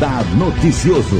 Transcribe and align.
Radar 0.00 0.24
Noticioso. 0.34 1.16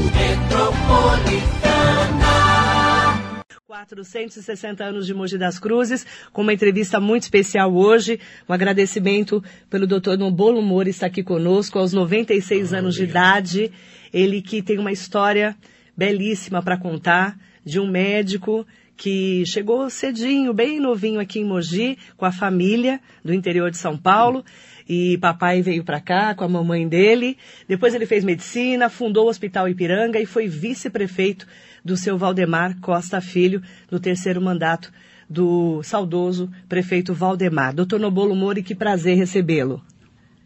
460 3.67 4.83
anos 4.83 5.05
de 5.05 5.13
Mogi 5.13 5.37
das 5.37 5.59
Cruzes, 5.59 6.03
com 6.33 6.41
uma 6.41 6.51
entrevista 6.51 6.99
muito 6.99 7.21
especial 7.21 7.71
hoje. 7.71 8.19
Um 8.49 8.53
agradecimento 8.53 9.43
pelo 9.69 9.85
doutor 9.85 10.17
Nobolo 10.17 10.63
Moura 10.63 10.89
estar 10.89 11.05
aqui 11.05 11.21
conosco 11.21 11.77
aos 11.77 11.93
96 11.93 12.73
anos 12.73 12.95
de 12.95 13.03
idade. 13.03 13.71
Ele 14.11 14.41
que 14.41 14.63
tem 14.63 14.79
uma 14.79 14.91
história 14.91 15.55
belíssima 15.95 16.63
para 16.63 16.75
contar 16.75 17.37
de 17.63 17.79
um 17.79 17.87
médico 17.87 18.65
que 18.97 19.43
chegou 19.45 19.91
cedinho, 19.91 20.55
bem 20.55 20.79
novinho 20.79 21.19
aqui 21.19 21.39
em 21.39 21.45
Mogi, 21.45 21.99
com 22.17 22.25
a 22.25 22.31
família 22.31 22.99
do 23.23 23.31
interior 23.31 23.69
de 23.69 23.77
São 23.77 23.95
Paulo. 23.95 24.43
E 24.87 25.17
papai 25.17 25.61
veio 25.61 25.83
para 25.83 25.99
cá 25.99 26.33
com 26.35 26.43
a 26.43 26.49
mamãe 26.49 26.87
dele. 26.87 27.37
Depois 27.67 27.93
ele 27.93 28.05
fez 28.05 28.23
medicina, 28.23 28.89
fundou 28.89 29.25
o 29.25 29.29
Hospital 29.29 29.67
Ipiranga 29.69 30.19
e 30.19 30.25
foi 30.25 30.47
vice-prefeito 30.47 31.47
do 31.83 31.95
seu 31.97 32.17
Valdemar 32.17 32.79
Costa 32.79 33.19
Filho 33.21 33.61
no 33.89 33.99
terceiro 33.99 34.41
mandato 34.41 34.91
do 35.29 35.81
saudoso 35.83 36.51
prefeito 36.67 37.13
Valdemar. 37.13 37.73
Doutor 37.73 37.99
Nobolo 37.99 38.35
Mori, 38.35 38.61
que 38.61 38.75
prazer 38.75 39.17
recebê-lo. 39.17 39.81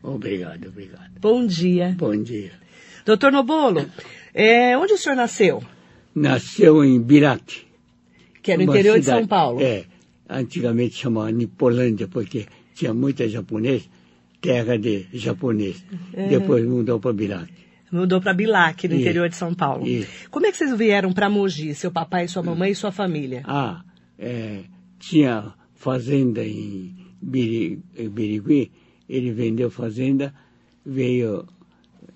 Obrigado, 0.04 0.68
obrigado. 0.68 1.12
Bom 1.20 1.46
dia. 1.46 1.96
Bom 1.98 2.16
dia. 2.22 2.52
Doutor 3.06 3.32
Nobolo, 3.32 3.86
é, 4.34 4.78
onde 4.78 4.94
o 4.94 4.98
senhor 4.98 5.16
nasceu? 5.16 5.64
Nasceu 6.14 6.84
em 6.84 7.02
Birate. 7.02 7.68
Que 8.42 8.52
é 8.52 8.58
no 8.58 8.64
interior 8.64 9.00
de 9.00 9.06
cidade- 9.06 9.22
São 9.22 9.28
Paulo. 9.28 9.60
É, 9.62 9.86
antigamente 10.30 10.96
chamava 10.96 11.32
Nipolândia, 11.32 12.08
porque 12.08 12.46
tinha 12.76 12.94
muita 12.94 13.28
japonês, 13.28 13.90
terra 14.46 14.78
de 14.78 15.06
japonês. 15.14 15.84
É. 16.14 16.28
Depois 16.28 16.66
mudou 16.66 17.00
para 17.00 17.14
Birate. 17.14 17.54
Mudou 17.92 18.20
para 18.20 18.34
Bilac, 18.34 18.88
no 18.88 18.94
Isso. 18.96 19.02
interior 19.04 19.30
de 19.30 19.36
São 19.36 19.54
Paulo. 19.54 19.88
Isso. 19.88 20.10
Como 20.30 20.46
é 20.46 20.52
que 20.52 20.58
vocês 20.58 20.76
vieram 20.78 21.14
para 21.14 21.30
Mogi, 21.30 21.74
seu 21.76 21.92
papai, 21.92 22.28
sua 22.28 22.44
mamãe 22.44 22.72
e 22.72 22.76
sua 22.76 22.92
família? 22.92 23.42
Ah, 23.46 23.84
é, 24.20 24.62
tinha 25.00 25.54
fazenda 25.76 26.44
em 26.44 26.96
Biri- 27.22 27.80
em 27.98 28.10
Birigui, 28.10 28.72
ele 29.08 29.32
vendeu 29.32 29.70
fazenda, 29.70 30.34
veio 30.86 31.46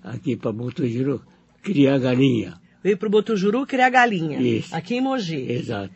aqui 0.02 0.36
para 0.36 0.52
Botujuru 0.52 1.22
criar 1.62 1.98
galinha. 1.98 2.54
Veio 2.82 2.96
para 2.98 3.08
o 3.08 3.10
Botujuru 3.10 3.64
criar 3.66 3.90
galinha, 3.90 4.40
Isso. 4.40 4.74
aqui 4.74 4.96
em 4.96 5.00
Mogi, 5.00 5.50
Exato. 5.50 5.94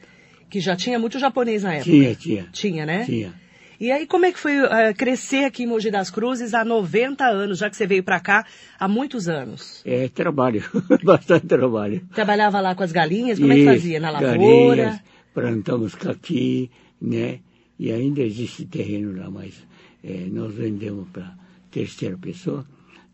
que 0.49 0.61
já 0.61 0.77
tinha 0.77 0.99
muito 0.99 1.19
japonês 1.19 1.63
na 1.63 1.75
época. 1.75 1.91
Tinha, 1.91 2.15
tinha. 2.15 2.49
Tinha, 2.53 2.87
né? 2.87 3.05
Tinha. 3.05 3.35
E 3.81 3.91
aí, 3.91 4.07
como 4.07 4.25
é 4.25 4.33
que 4.33 4.39
foi 4.39 4.57
eh, 4.57 4.95
crescer 4.95 5.45
aqui 5.45 5.65
em 5.65 5.67
Mogi 5.67 5.91
das 5.91 6.11
Cruzes 6.11 6.55
há 6.55 6.65
90 6.65 7.25
anos, 7.25 7.59
já 7.59 7.69
que 7.69 7.77
você 7.77 7.87
veio 7.87 8.05
para 8.05 8.21
cá 8.21 8.47
há 8.79 8.87
muitos 8.87 9.29
anos? 9.29 9.83
É 9.85 10.09
trabalho, 10.09 10.63
bastante 11.03 11.47
trabalho. 11.47 12.07
Trabalhava 12.15 12.61
lá 12.61 12.75
com 12.75 12.85
as 12.85 12.93
galinhas, 12.93 13.39
como 13.39 13.53
é 13.53 13.57
que 13.57 13.65
fazia? 13.65 13.99
Na 13.99 14.11
lavoura? 14.11 14.77
galinhas, 14.77 15.01
plantamos 15.33 15.95
caqui, 15.95 16.71
né? 17.01 17.41
E 17.79 17.91
ainda 17.91 18.23
existe 18.23 18.65
terreno 18.67 19.17
lá, 19.19 19.29
mas 19.29 19.55
eh, 20.03 20.29
nós 20.31 20.55
vendemos 20.55 21.09
para 21.09 21.37
terceira 21.71 22.17
pessoa. 22.17 22.65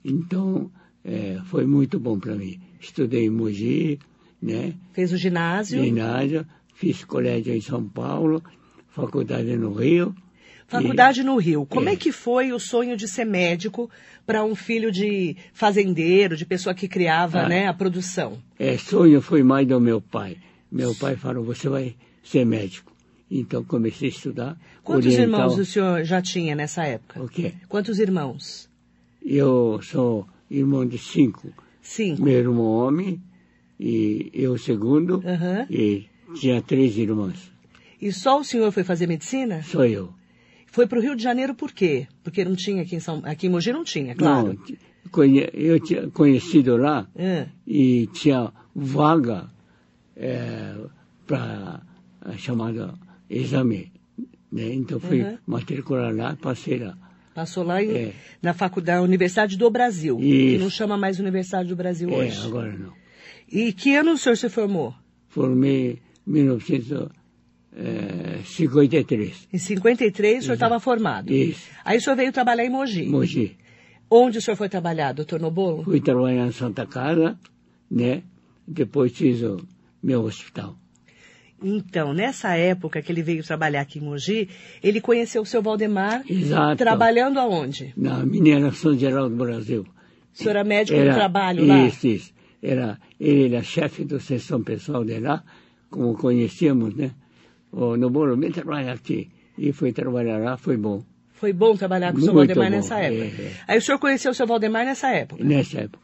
Então, 0.05 0.71
eh, 1.05 1.39
foi 1.47 1.65
muito 1.65 1.99
bom 1.99 2.19
para 2.19 2.35
mim. 2.35 2.61
Estudei 2.79 3.25
em 3.27 3.31
Mogi, 3.31 3.99
né? 4.43 4.75
Fez 4.93 5.13
o 5.13 5.17
ginásio? 5.17 5.83
Ginásio, 5.83 6.47
fiz 6.75 7.05
colégio 7.05 7.55
em 7.55 7.61
São 7.63 7.89
Paulo, 7.89 8.43
faculdade 8.91 9.57
no 9.57 9.73
Rio. 9.73 10.15
Faculdade 10.71 11.23
no 11.25 11.37
Rio. 11.37 11.67
Como 11.67 11.89
é. 11.89 11.93
É. 11.93 11.97
que 11.97 12.13
foi 12.13 12.53
o 12.53 12.59
sonho 12.61 12.97
de 12.97 13.09
ser 13.09 13.25
médico 13.25 13.91
para 14.27 14.45
um 14.45 14.55
filho 14.55 14.93
de 14.93 15.37
fazendeiro, 15.53 16.37
de 16.37 16.47
pessoa 16.47 16.73
que 16.75 16.87
criava 16.87 17.41
Ah. 17.41 17.49
né, 17.49 17.67
a 17.67 17.75
produção? 17.75 18.39
É, 18.59 18.79
sonho 18.79 19.21
foi 19.21 19.43
mais 19.43 19.67
do 19.67 19.81
meu 19.81 20.01
pai. 20.01 20.37
Meu 20.71 20.95
pai 20.95 21.17
falou, 21.17 21.43
você 21.45 21.69
vai 21.69 21.97
ser 22.23 22.45
médico. 22.47 22.93
Então 23.31 23.65
comecei 23.65 24.09
a 24.09 24.13
estudar. 24.13 24.57
Quantos 24.85 25.07
oriental- 25.13 25.41
irmãos 25.41 25.59
o 25.59 25.65
senhor 25.65 26.05
já 26.05 26.23
tinha 26.23 26.55
nessa 26.55 26.85
época? 26.85 27.21
O 27.23 27.29
quê? 27.29 27.53
Quantos 27.69 27.99
irmãos? 27.99 28.69
Eu 29.25 29.81
sou 29.83 30.27
irmão 30.51 30.87
de 30.87 30.99
cinco. 30.99 31.53
Cinco. 31.83 32.23
Meu 32.23 32.35
irmão 32.39 32.67
homem 32.67 33.21
e 33.79 34.31
eu 34.33 34.57
segundo. 34.59 35.23
Aham. 35.27 35.67
E 35.69 36.07
tinha 36.35 36.63
três 36.63 36.97
irmãs. 36.97 37.51
E 38.01 38.13
só 38.13 38.39
o 38.41 38.45
senhor 38.45 38.71
foi 38.73 38.83
fazer 38.85 39.07
medicina? 39.07 39.63
Sou 39.63 39.85
eu. 39.85 40.13
Foi 40.73 40.87
para 40.87 40.99
o 40.99 41.03
Rio 41.03 41.17
de 41.17 41.23
Janeiro 41.23 41.55
por 41.55 41.73
quê? 41.73 42.07
Porque 42.23 42.45
não 42.45 42.55
tinha 42.55 42.83
aqui 42.83 42.97
em 42.97 43.01
São... 43.01 43.21
Aqui 43.25 43.47
em 43.47 43.51
Mogi 43.51 43.73
não 43.73 43.83
tinha, 43.85 44.15
claro. 44.15 44.57
Não, 45.13 45.25
eu 45.53 45.81
tinha 45.81 46.09
conhecido 46.11 46.77
lá 46.77 47.09
Ah, 47.19 47.47
e 47.67 48.07
tinha 48.13 48.53
vaga 48.75 49.49
para 51.27 51.81
chamada 52.39 52.95
exame. 53.29 53.93
Né? 54.53 54.75
Então 54.75 54.99
fui 55.01 55.23
Uhum. 55.23 55.39
matricular 55.47 56.15
lá, 56.15 56.37
passei 56.37 56.79
lá. 56.79 56.97
passou 57.35 57.63
lá 57.65 57.83
em- 57.83 57.91
É. 57.93 58.13
na 58.43 58.53
faculdade, 58.53 59.03
Universidade 59.05 59.57
do 59.57 59.71
Brasil. 59.71 60.17
Que 60.19 60.25
Isso. 60.55 60.63
não 60.63 60.69
chama 60.71 60.97
mais 60.99 61.19
Universidade 61.21 61.69
do 61.69 61.77
Brasil 61.77 62.11
É, 62.11 62.17
hoje. 62.17 62.45
agora 62.47 62.73
não. 62.77 62.93
E 63.51 63.73
que 63.73 63.95
ano 63.95 64.13
o 64.13 64.19
senhor 64.19 64.37
se 64.37 64.49
formou? 64.49 64.93
Formei 65.29 66.01
em 66.27 66.49
1953. 67.81 69.49
Em 69.53 69.59
53 69.59 70.39
o 70.39 70.43
senhor 70.43 70.55
estava 70.55 70.79
formado. 70.79 71.33
Isso. 71.33 71.69
Aí 71.85 71.99
o 71.99 72.01
senhor 72.01 72.17
veio 72.17 72.33
trabalhar 72.33 72.65
em 72.65 72.71
Mogi. 72.71 73.07
Mogi. 73.07 73.57
Onde 74.11 74.39
o 74.39 74.43
senhor 74.43 74.57
foi 74.57 74.69
trabalhar, 74.69 75.13
doutor 75.13 75.41
Nobolo? 75.41 75.85
Fui 75.85 76.01
trabalhar 76.01 76.47
em 76.47 76.53
Santa 76.53 76.85
Casa, 76.87 77.39
né? 77.91 78.23
Depois 78.67 79.13
fiz 79.13 79.43
o 79.43 79.59
meu 80.03 80.23
hospital. 80.23 80.77
Então, 81.63 82.15
nessa 82.15 82.57
época 82.57 83.03
que 83.03 83.13
ele 83.13 83.23
veio 83.23 83.45
trabalhar 83.45 83.83
aqui 83.83 83.99
em 83.99 84.03
Mogi, 84.03 84.49
ele 84.83 85.01
conheceu 85.01 85.43
o 85.43 85.47
seu 85.47 85.63
Valdemar 85.63 86.25
Exato. 86.29 86.77
trabalhando 86.77 87.39
aonde? 87.39 87.93
Na 87.97 88.25
Mineração 88.25 88.97
Geral 88.97 89.29
do 89.29 89.37
Brasil. 89.37 89.87
O 90.33 90.39
senhor 90.39 90.51
era 90.51 90.65
médico 90.65 90.99
do 90.99 91.13
trabalho 91.13 91.67
lá? 91.67 91.87
Isso, 91.87 92.07
isso. 92.07 92.33
Era, 92.63 92.99
ele 93.19 93.55
era 93.55 93.63
chefe 93.63 94.05
da 94.05 94.19
seção 94.19 94.63
pessoal 94.63 95.05
de 95.05 95.19
lá, 95.19 95.43
como 95.91 96.15
conhecíamos, 96.17 96.95
né? 96.95 97.13
O 97.73 97.97
Nobolo, 97.97 98.37
vem 98.37 98.51
trabalhar 98.51 98.93
aqui. 98.93 99.31
E 99.57 99.73
foi 99.73 99.93
trabalhar 99.93 100.39
lá, 100.39 100.57
foi 100.57 100.77
bom. 100.77 101.03
Foi 101.35 101.53
bom 101.53 101.75
trabalhar 101.77 102.13
com 102.13 102.19
o 102.19 102.23
seu 102.23 102.35
Valdemar 102.35 102.71
bom, 102.71 102.77
nessa 102.77 103.01
é, 103.01 103.07
época. 103.07 103.43
é. 103.43 103.53
Aí 103.69 103.79
o 103.79 103.83
senhor 103.83 103.99
conheceu 103.99 104.31
o 104.31 104.35
seu 104.35 104.47
Valdemar 104.47 104.85
nessa 104.85 105.09
época. 105.11 105.43
Nessa 105.43 105.81
época. 105.81 106.03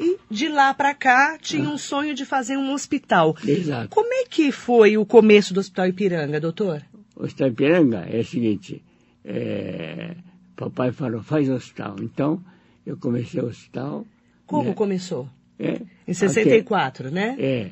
E 0.00 0.18
de 0.28 0.48
lá 0.48 0.74
para 0.74 0.92
cá 0.94 1.38
tinha 1.40 1.68
um 1.68 1.78
sonho 1.78 2.14
de 2.14 2.24
fazer 2.24 2.56
um 2.56 2.72
hospital. 2.72 3.36
Exato. 3.46 3.88
Como 3.90 4.12
é 4.12 4.24
que 4.28 4.50
foi 4.50 4.96
o 4.98 5.06
começo 5.06 5.54
do 5.54 5.60
Hospital 5.60 5.86
Ipiranga, 5.86 6.40
doutor? 6.40 6.82
O 7.14 7.22
Hospital 7.24 7.48
Ipiranga 7.48 7.98
é 8.10 8.18
o 8.20 8.24
seguinte, 8.24 8.82
é, 9.24 10.16
papai 10.56 10.90
falou, 10.90 11.22
faz 11.22 11.48
hospital. 11.48 11.96
Então, 12.00 12.42
eu 12.84 12.96
comecei 12.96 13.40
o 13.40 13.46
hospital. 13.46 14.04
Como 14.46 14.70
né? 14.70 14.74
começou? 14.74 15.28
É, 15.58 15.80
Em 16.08 16.12
64, 16.12 17.10
né? 17.12 17.36
É, 17.38 17.42
se- 17.42 17.42
é, 17.42 17.70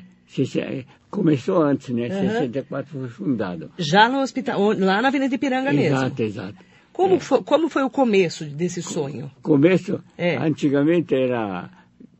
começou 1.09 1.61
antes, 1.61 1.89
né? 1.89 2.07
Aham. 2.07 2.29
64 2.29 2.99
foi 2.99 3.09
fundado. 3.09 3.71
Já 3.77 4.09
no 4.09 4.19
hospital, 4.21 4.59
lá 4.77 5.01
na 5.01 5.07
Avenida 5.09 5.35
Ipiranga 5.35 5.71
mesmo. 5.71 5.97
Exato, 5.97 6.21
exato. 6.23 6.55
Como, 6.91 7.15
É. 7.15 7.19
foi, 7.19 7.43
como 7.43 7.69
foi 7.69 7.83
o 7.83 7.89
começo 7.89 8.45
desse 8.45 8.81
sonho? 8.81 9.31
Começo, 9.41 9.99
É. 10.17 10.37
antigamente 10.37 11.13
era 11.15 11.69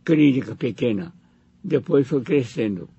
clínica 0.04 0.56
pequena, 0.56 1.14
depois 1.64 2.08
foi 2.08 2.22
crescendo. 2.22 2.90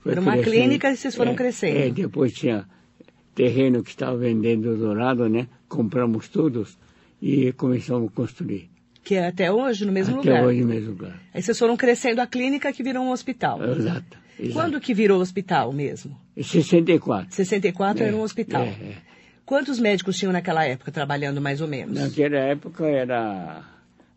Foi 0.00 0.12
Era 0.12 0.20
uma 0.20 0.32
crescendo. 0.32 0.52
clínica 0.54 0.90
e 0.90 0.96
vocês 0.96 1.14
foram 1.14 1.32
É, 1.32 1.34
crescendo. 1.36 1.78
É, 1.78 1.90
depois 1.90 2.32
tinha 2.32 2.66
terreno 3.34 3.82
que 3.82 3.90
estava 3.90 4.16
vendendo 4.16 4.76
do 4.76 4.92
lado, 4.92 5.28
né? 5.28 5.48
Compramos 5.68 6.28
todos 6.28 6.76
e 7.22 7.52
começamos 7.52 8.08
a 8.08 8.14
construir. 8.14 8.68
Que 9.02 9.16
é 9.16 9.26
até 9.28 9.50
hoje 9.52 9.84
no 9.84 9.92
mesmo 9.92 10.18
Até 10.20 10.30
lugar. 10.30 10.46
hoje 10.46 10.60
no 10.62 10.66
mesmo 10.68 10.90
lugar. 10.90 11.20
Aí 11.32 11.42
vocês 11.42 11.58
foram 11.58 11.76
crescendo 11.76 12.20
a 12.20 12.26
clínica 12.26 12.72
que 12.72 12.82
virou 12.82 13.02
um 13.04 13.10
hospital. 13.10 13.62
Exato. 13.64 14.18
Exato. 14.38 14.54
Quando 14.54 14.80
que 14.80 14.94
virou 14.94 15.20
hospital 15.20 15.72
mesmo? 15.72 16.18
Em 16.36 16.42
64. 16.42 17.34
64 17.34 18.02
É, 18.02 18.06
era 18.08 18.16
um 18.16 18.22
hospital. 18.22 18.62
é, 18.62 18.68
é. 18.68 18.94
Quantos 19.44 19.78
médicos 19.78 20.16
tinham 20.16 20.32
naquela 20.32 20.64
época 20.64 20.90
trabalhando 20.90 21.40
mais 21.40 21.60
ou 21.60 21.68
menos? 21.68 21.94
Naquela 21.98 22.38
época 22.38 22.86
era 22.86 23.62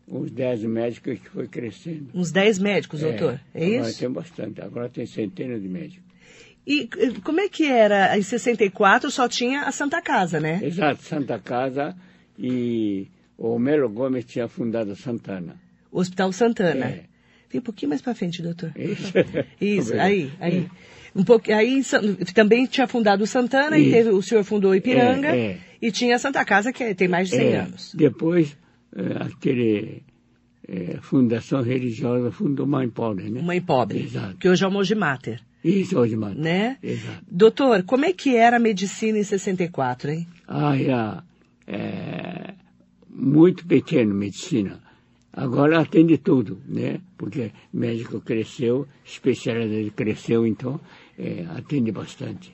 uns 0.06 0.30
10 0.30 0.64
médicos 0.64 1.18
que 1.18 1.28
foi 1.28 1.46
crescendo. 1.46 2.08
Uns 2.14 2.32
10 2.32 2.58
médicos, 2.58 3.00
doutor. 3.00 3.38
É, 3.54 3.66
agora 3.76 3.90
isso? 3.90 3.98
tem 3.98 4.10
bastante, 4.10 4.60
agora 4.62 4.88
tem 4.88 5.04
centenas 5.04 5.60
de 5.60 5.68
médicos. 5.68 6.08
E 6.66 6.88
eh, 6.98 7.12
como 7.22 7.40
é 7.40 7.48
que 7.48 7.64
era? 7.66 8.16
Em 8.18 8.22
64 8.22 9.10
só 9.10 9.28
tinha 9.28 9.62
a 9.62 9.72
Santa 9.72 10.00
Casa, 10.02 10.40
né? 10.40 10.60
Exato, 10.62 11.02
Santa 11.02 11.38
Casa 11.38 11.94
e 12.38 13.08
o 13.36 13.58
Melo 13.58 13.88
Gomes 13.88 14.24
tinha 14.24 14.48
fundado 14.48 14.94
Santana. 14.96 15.56
O 15.90 16.00
Hospital 16.00 16.32
Santana. 16.32 16.86
É. 16.86 17.04
Vem 17.50 17.60
um 17.60 17.64
pouquinho 17.64 17.88
mais 17.90 18.02
pra 18.02 18.14
frente, 18.14 18.42
doutor. 18.42 18.72
Isso, 19.60 19.94
aí, 20.00 20.30
aí. 20.40 20.66
Um 21.16 21.24
pouco, 21.24 21.50
aí 21.52 21.82
também 22.34 22.66
tinha 22.66 22.86
fundado 22.86 23.24
o 23.24 23.26
Santana 23.26 23.78
e 23.78 23.90
teve, 23.90 24.10
o 24.10 24.22
senhor 24.22 24.44
fundou 24.44 24.74
Ipiranga 24.74 25.28
É, 25.28 25.38
é. 25.52 25.58
e 25.80 25.90
tinha 25.90 26.16
a 26.16 26.18
Santa 26.18 26.44
Casa, 26.44 26.72
que 26.72 26.94
tem 26.94 27.08
mais 27.08 27.28
de 27.30 27.36
100 27.36 27.46
É, 27.46 27.56
anos. 27.56 27.92
Depois, 27.94 28.56
eh, 28.94 29.16
aquele 29.20 30.02
é, 30.68 30.98
Fundação 31.00 31.62
Religiosa 31.62 32.30
Fundo 32.30 32.66
Mãe 32.66 32.88
Pobre, 32.88 33.30
né? 33.30 33.40
Mãe 33.40 33.60
Pobre, 33.60 34.00
Exato. 34.02 34.36
que 34.36 34.48
hoje 34.48 34.62
é 34.62 34.68
o 34.68 34.70
Mogi 34.70 34.94
Mater, 34.94 35.40
Isso, 35.64 35.98
hoje, 35.98 36.14
mano. 36.14 36.38
né? 36.38 36.76
Exato. 36.82 37.24
Doutor, 37.28 37.82
como 37.84 38.04
é 38.04 38.12
que 38.12 38.36
era 38.36 38.56
a 38.58 38.60
medicina 38.60 39.18
em 39.18 39.24
64, 39.24 40.10
hein? 40.10 40.28
Ah, 40.46 40.76
era 40.78 41.24
é, 41.66 42.52
muito 43.08 43.66
pequeno 43.66 44.14
medicina. 44.14 44.78
Agora 45.38 45.80
atende 45.80 46.18
tudo, 46.18 46.60
né? 46.66 47.00
Porque 47.16 47.52
médico 47.72 48.20
cresceu, 48.20 48.88
especialidade 49.04 49.90
cresceu, 49.92 50.44
então 50.46 50.80
é, 51.16 51.46
atende 51.56 51.92
bastante. 51.92 52.52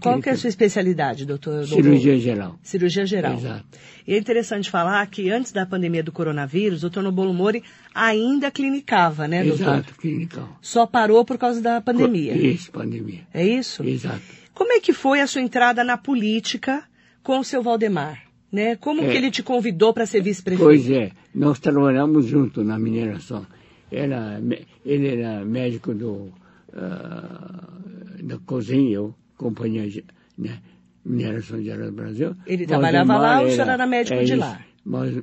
Qual 0.00 0.20
que 0.20 0.28
é 0.28 0.32
a 0.32 0.36
sua 0.36 0.48
especialidade, 0.48 1.26
doutor? 1.26 1.66
Cirurgia 1.66 2.16
geral. 2.18 2.58
Cirurgia 2.62 3.04
geral. 3.04 3.34
Exato. 3.34 3.64
E 4.06 4.14
é 4.14 4.18
interessante 4.18 4.70
falar 4.70 5.04
que 5.08 5.28
antes 5.28 5.52
da 5.52 5.66
pandemia 5.66 6.02
do 6.02 6.12
coronavírus, 6.12 6.78
o 6.78 6.82
doutor 6.82 7.02
Nobolo 7.02 7.34
Mori 7.34 7.62
ainda 7.92 8.50
clinicava, 8.50 9.26
né, 9.26 9.42
doutor? 9.42 9.62
Exato, 9.62 9.94
clínico. 9.96 10.48
Só 10.60 10.86
parou 10.86 11.24
por 11.24 11.36
causa 11.36 11.60
da 11.60 11.80
pandemia. 11.80 12.36
Isso, 12.36 12.70
pandemia. 12.70 13.26
É 13.34 13.44
isso? 13.44 13.82
Exato. 13.82 14.22
Como 14.54 14.72
é 14.72 14.80
que 14.80 14.92
foi 14.92 15.20
a 15.20 15.26
sua 15.26 15.42
entrada 15.42 15.82
na 15.82 15.98
política 15.98 16.84
com 17.22 17.40
o 17.40 17.44
seu 17.44 17.62
Valdemar? 17.62 18.31
Né? 18.52 18.76
Como 18.76 19.00
É. 19.02 19.08
que 19.10 19.16
ele 19.16 19.30
te 19.30 19.42
convidou 19.42 19.94
para 19.94 20.04
ser 20.04 20.20
vice-prefeito? 20.22 20.62
Pois 20.64 20.90
é, 20.90 21.10
nós 21.34 21.58
trabalhamos 21.58 22.26
juntos 22.26 22.64
na 22.66 22.78
mineração. 22.78 23.46
Era, 23.90 24.40
ele 24.84 25.08
era 25.08 25.42
médico 25.44 25.94
do, 25.94 26.30
ah, 26.74 27.68
da 28.22 28.38
cozinha, 28.38 28.90
eu, 28.94 29.14
companhia, 29.36 29.88
de- 29.88 30.04
né, 30.36 30.58
Mineração 31.04 31.60
Geral 31.62 31.86
do 31.86 31.92
Brasil. 31.92 32.36
Ele 32.46 32.64
trabalhava 32.66 33.16
lá, 33.16 33.18
o 33.18 33.20
Valdemar 33.46 33.50
senhor 33.54 33.68
era 33.70 33.86
médico 33.86 34.18
de 34.18 34.24
isso. 34.32 34.36
lá. 34.36 34.60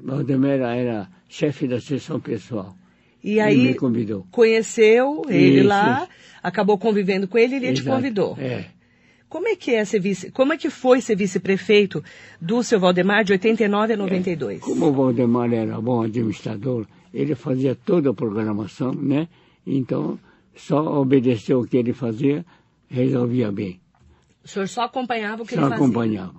Valdemar 0.03 0.51
era 0.59 1.07
chefe 1.29 1.67
da 1.67 1.79
seção 1.79 2.19
pessoal. 2.19 2.75
E 3.23 3.39
aí 3.39 3.57
me 3.57 3.73
convidou. 3.75 4.25
conheceu 4.31 5.21
ele 5.29 5.59
Isso, 5.59 5.67
lá, 5.67 6.01
isso. 6.03 6.11
acabou 6.41 6.77
convivendo 6.77 7.27
com 7.27 7.37
ele 7.37 7.53
e 7.53 7.57
ele 7.57 7.73
te 7.73 7.81
Exato. 7.81 7.95
convidou. 7.95 8.35
É. 8.39 8.65
Como 9.29 9.47
é 9.47 9.55
que 9.55 9.75
é 9.75 9.85
ser 9.85 9.99
vice? 9.99 10.31
Como 10.31 10.53
é 10.53 10.57
que 10.57 10.69
foi 10.69 11.01
ser 11.01 11.15
vice-prefeito 11.15 12.03
do 12.41 12.63
seu 12.63 12.79
Valdemar 12.79 13.23
de 13.23 13.31
89 13.33 13.93
a 13.93 13.97
92? 13.97 14.59
Como 14.61 14.87
o 14.87 14.91
Valdemar 14.91 15.53
era 15.53 15.79
bom 15.79 16.01
administrador, 16.01 16.87
ele 17.13 17.35
fazia 17.35 17.75
toda 17.75 18.09
a 18.09 18.13
programação, 18.13 18.91
né? 18.93 19.27
Então, 19.65 20.19
só 20.55 20.99
obedeceu 20.99 21.59
o 21.59 21.67
que 21.67 21.77
ele 21.77 21.93
fazia, 21.93 22.43
resolvia 22.87 23.51
bem. 23.51 23.79
O 24.43 24.47
senhor 24.47 24.67
só 24.67 24.83
acompanhava 24.85 25.43
o 25.43 25.45
que 25.45 25.53
Só 25.53 25.61
ele 25.61 25.69
fazia? 25.69 25.85
acompanhava. 25.85 26.35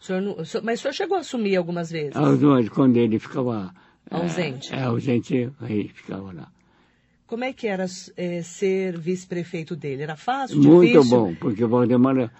O 0.00 0.04
senhor 0.04 0.20
não- 0.20 0.32
o 0.38 0.44
senhor- 0.44 0.64
mas 0.64 0.80
o 0.80 0.82
senhor 0.82 0.92
chegou 0.94 1.16
a 1.16 1.20
assumir 1.20 1.54
algumas 1.56 1.90
vezes? 1.92 2.12
Vezes, 2.14 2.68
quando 2.70 2.96
ele 2.96 3.20
ficava 3.20 3.72
Ausente. 4.10 4.74
É, 4.74 4.82
ausente, 4.82 5.48
aí 5.60 5.88
ficava 5.88 6.32
lá. 6.32 6.48
Como 7.32 7.44
é 7.44 7.52
que 7.54 7.66
era 7.66 7.86
eh, 8.14 8.42
ser 8.42 8.98
vice-prefeito 8.98 9.74
dele? 9.74 10.02
Era 10.02 10.16
fácil, 10.16 10.58
Muito 10.58 10.92
difícil? 10.92 11.18
bom, 11.18 11.34
porque 11.36 11.64
o 11.64 11.68
Valdemar 11.68 12.18
eh, 12.18 12.30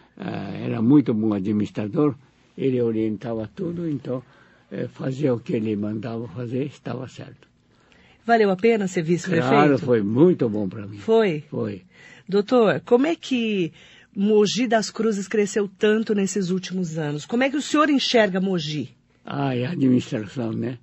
era 0.66 0.82
muito 0.82 1.14
bom 1.14 1.32
administrador, 1.32 2.14
ele 2.58 2.78
orientava 2.82 3.48
tudo, 3.56 3.88
então 3.88 4.22
eh, 4.70 4.88
fazia 4.88 5.32
o 5.32 5.40
que 5.40 5.54
ele 5.54 5.74
mandava 5.76 6.28
fazer, 6.28 6.66
estava 6.66 7.08
certo. 7.08 7.48
Valeu 8.26 8.50
a 8.50 8.56
pena 8.56 8.86
ser 8.86 9.00
vice-prefeito? 9.00 9.48
Claro, 9.48 9.78
foi 9.78 10.02
muito 10.02 10.46
bom 10.46 10.68
para 10.68 10.86
mim. 10.86 10.98
Foi? 10.98 11.42
Foi. 11.48 11.84
Doutor, 12.28 12.82
como 12.84 13.06
é 13.06 13.16
que 13.16 13.72
Mogi 14.14 14.66
das 14.66 14.90
Cruzes 14.90 15.26
cresceu 15.26 15.70
tanto 15.78 16.14
nesses 16.14 16.50
últimos 16.50 16.98
anos? 16.98 17.24
Como 17.24 17.42
é 17.42 17.48
que 17.48 17.56
o 17.56 17.62
senhor 17.62 17.88
enxerga 17.88 18.42
Mogi? 18.42 18.90
Ah, 19.24 19.52
a 19.52 19.70
administração, 19.70 20.52
né? 20.52 20.76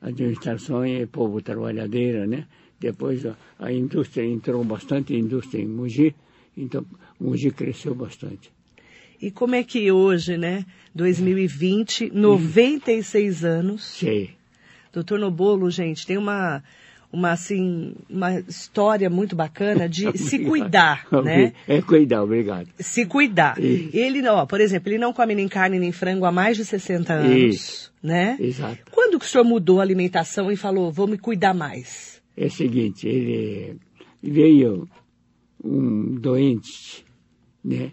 A 0.00 0.08
administração 0.08 0.82
é 0.82 1.04
povo 1.04 1.42
trabalhadeira, 1.42 2.26
né? 2.26 2.46
Depois 2.80 3.26
a, 3.26 3.36
a 3.58 3.70
indústria, 3.70 4.24
entrou 4.24 4.64
bastante 4.64 5.14
indústria 5.14 5.60
em 5.62 5.68
Mogi, 5.68 6.14
então 6.56 6.84
Mogi 7.20 7.50
cresceu 7.50 7.94
bastante. 7.94 8.50
E 9.20 9.30
como 9.30 9.54
é 9.54 9.62
que 9.62 9.92
hoje, 9.92 10.38
né, 10.38 10.64
2020, 10.94 12.10
96 12.10 13.44
anos, 13.44 13.84
Sei. 13.84 14.30
doutor 14.90 15.18
Nobolo, 15.18 15.70
gente, 15.70 16.06
tem 16.06 16.16
uma, 16.16 16.62
uma, 17.12 17.32
assim, 17.32 17.94
uma 18.08 18.40
história 18.40 19.10
muito 19.10 19.36
bacana 19.36 19.86
de 19.86 20.10
se 20.16 20.38
cuidar, 20.38 21.06
né? 21.22 21.52
É 21.68 21.82
cuidar, 21.82 22.22
obrigado. 22.22 22.68
Se 22.78 23.04
cuidar. 23.04 23.62
Isso. 23.62 23.94
Ele, 23.94 24.26
ó, 24.26 24.46
por 24.46 24.58
exemplo, 24.58 24.88
ele 24.88 24.98
não 24.98 25.12
come 25.12 25.34
nem 25.34 25.48
carne 25.48 25.78
nem 25.78 25.92
frango 25.92 26.24
há 26.24 26.32
mais 26.32 26.56
de 26.56 26.64
60 26.64 27.12
anos, 27.12 27.54
Isso. 27.54 27.92
né? 28.02 28.38
Exato. 28.40 28.78
Quando 28.90 29.18
que 29.18 29.26
o 29.26 29.28
senhor 29.28 29.44
mudou 29.44 29.80
a 29.80 29.82
alimentação 29.82 30.50
e 30.50 30.56
falou, 30.56 30.90
vou 30.90 31.06
me 31.06 31.18
cuidar 31.18 31.52
mais? 31.52 32.19
É 32.36 32.46
o 32.46 32.50
seguinte, 32.50 33.06
ele 33.08 33.78
veio 34.22 34.88
um 35.62 36.14
doente, 36.14 37.04
né? 37.64 37.92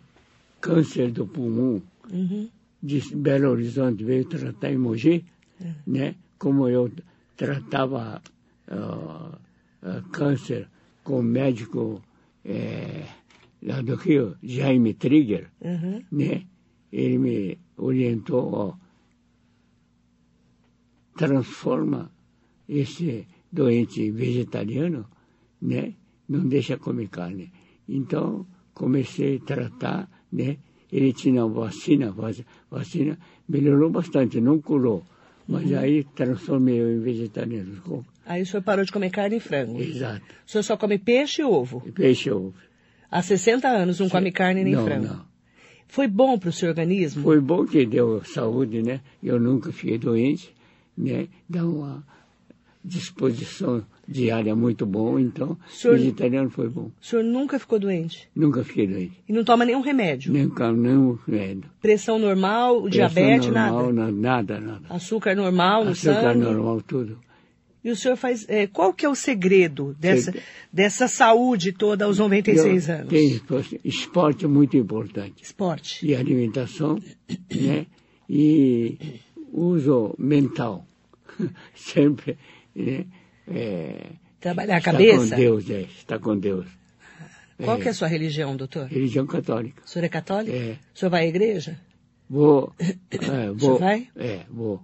Câncer 0.62 1.12
do 1.12 1.28
pulmão, 1.28 1.82
Uhum. 2.12 2.50
de 2.82 3.02
Belo 3.16 3.50
Horizonte, 3.50 4.04
veio 4.04 4.24
tratar 4.26 4.72
em 4.72 4.78
Mogi, 4.78 5.26
né? 5.86 6.16
Como 6.40 6.68
eu 6.70 6.90
tratava 7.36 8.22
ah, 8.68 9.40
ah, 9.82 10.02
câncer 10.12 10.70
com 11.04 11.20
o 11.20 11.24
médico 11.24 12.02
eh, 12.46 13.06
lá 13.62 13.82
do 13.82 13.96
Rio, 13.96 14.38
Jaime 14.42 14.94
Trigger, 14.94 15.50
Uhum. 15.62 16.04
né? 16.12 16.44
Ele 16.92 17.18
me 17.18 17.58
orientou, 17.76 18.54
ó, 18.54 18.74
transforma 21.18 22.12
esse 22.68 23.28
doente 23.52 24.12
vegetariano, 24.12 25.06
né? 25.62 25.94
Não 26.28 26.46
deixa 26.48 26.78
comer 26.78 27.08
carne. 27.08 27.52
Então, 27.88 28.46
comecei 28.74 29.38
a 29.38 29.40
tratar, 29.46 30.10
né? 30.32 30.58
Ele 30.92 31.12
tinha 31.14 31.46
vacina, 31.46 32.12
vac- 32.12 32.46
vacina, 32.70 33.18
melhorou 33.48 33.90
bastante, 33.90 34.40
não 34.40 34.60
curou. 34.60 35.04
Mas 35.48 35.72
aí 35.74 36.04
transformei 36.16 36.78
eu 36.82 36.92
em 36.92 37.00
vegetariano. 37.00 37.82
Aí 38.26 38.42
o 38.42 38.46
senhor 38.46 38.62
parou 38.62 38.84
de 38.84 38.92
comer 38.92 39.10
carne 39.10 39.38
e 39.38 39.40
frango. 39.40 39.82
Exato. 39.82 40.22
O 40.46 40.52
senhor 40.52 40.64
só 40.64 40.76
come 40.76 40.98
peixe 40.98 41.42
e 41.42 41.46
ovo. 41.46 41.80
Peixe 41.94 42.30
ovo. 42.30 42.54
Há 43.10 43.22
60 43.22 43.66
anos 43.70 44.00
não 44.02 44.10
come 44.10 44.32
carne 44.32 44.64
nem 44.66 44.74
não, 44.74 44.84
frango. 44.84 45.08
Não. 45.08 45.26
Foi 45.88 46.06
bom 46.10 46.38
para 46.38 46.50
o 46.50 46.52
seu 46.52 46.68
organismo? 46.68 47.24
Foi 47.24 47.40
bom 47.40 47.66
que 47.66 47.86
deu 47.86 48.22
saúde, 48.26 48.84
né? 48.84 49.00
Eu 49.24 49.40
nunca 49.40 49.72
fiquei 49.72 49.98
doente, 49.98 50.54
né? 50.98 51.30
Dá 51.48 51.66
uma 51.66 52.06
disposição 52.88 53.84
diária 54.08 54.56
muito 54.56 54.86
bom, 54.86 55.20
então 55.20 55.58
Senhor- 55.70 55.98
vegetariano 55.98 56.50
foi 56.50 56.70
bom. 56.70 56.90
O 57.02 57.06
senhor 57.06 57.24
nunca 57.24 57.60
ficou 57.60 57.78
doente? 57.78 58.30
Nunca 58.36 58.64
fiquei 58.64 58.88
doente. 58.88 59.22
E 59.28 59.34
não 59.34 59.44
toma 59.44 59.66
nenhum 59.66 59.82
remédio? 59.82 60.32
Nem 60.32 60.50
carne, 60.50 60.80
nem 60.88 60.98
um 60.98 61.18
remédio. 61.28 61.70
Pressão 61.82 62.18
normal, 62.18 62.88
diabetes, 62.90 63.48
normal, 63.48 63.92
nada? 63.94 64.12
na- 64.12 64.12
Nada, 64.12 64.60
nada. 64.60 64.86
Açúcar 64.90 65.36
normal 65.36 65.84
no 65.86 65.92
Açúcar 65.92 66.22
sangue? 66.22 66.40
normal, 66.40 66.82
tudo. 66.82 67.20
E 67.84 67.90
o 67.92 67.96
senhor 67.96 68.16
faz... 68.18 68.46
é, 68.50 68.68
qual 68.68 68.94
que 68.94 69.06
é 69.06 69.10
o 69.10 69.16
segredo 69.16 69.96
dessa, 70.00 70.34
dessa 70.74 71.08
saúde 71.08 71.72
toda 71.72 72.06
aos 72.06 72.18
96 72.20 72.90
Eu 72.90 72.96
anos? 72.96 73.10
tenho 73.10 73.42
esporte 73.84 74.46
muito 74.48 74.76
importante. 74.76 75.44
Esporte. 75.44 76.06
E 76.06 76.14
alimentação, 76.16 77.00
né? 77.56 77.86
E 78.30 78.98
uso 79.54 80.14
mental. 80.18 80.86
Sempre, 81.76 82.38
né? 82.78 83.06
É, 83.50 84.06
Trabalhar 84.40 84.76
a 84.76 84.78
está 84.78 84.92
cabeça? 84.92 85.36
com 85.36 85.42
Deus, 85.42 85.70
é. 85.70 85.82
Está 85.82 86.20
com 86.20 86.38
Deus. 86.38 86.66
Qual 87.64 87.78
É. 87.78 87.82
que 87.82 87.88
é 87.88 87.92
a 87.92 87.94
sua 87.94 88.08
religião, 88.08 88.56
doutor? 88.56 88.88
Religião 88.88 89.26
católica. 89.26 89.82
O 89.84 89.90
senhor 89.90 90.06
é 90.06 90.10
católico? 90.10 90.56
É. 90.56 90.78
O 90.94 91.00
senhor 91.00 91.10
vai 91.10 91.24
à 91.26 91.28
igreja? 91.28 91.80
Vou. 92.30 92.74
É, 93.12 93.48
vou. 93.48 93.60
senhor 93.60 93.80
vai? 93.80 94.08
É, 94.16 94.42
vou. 94.50 94.82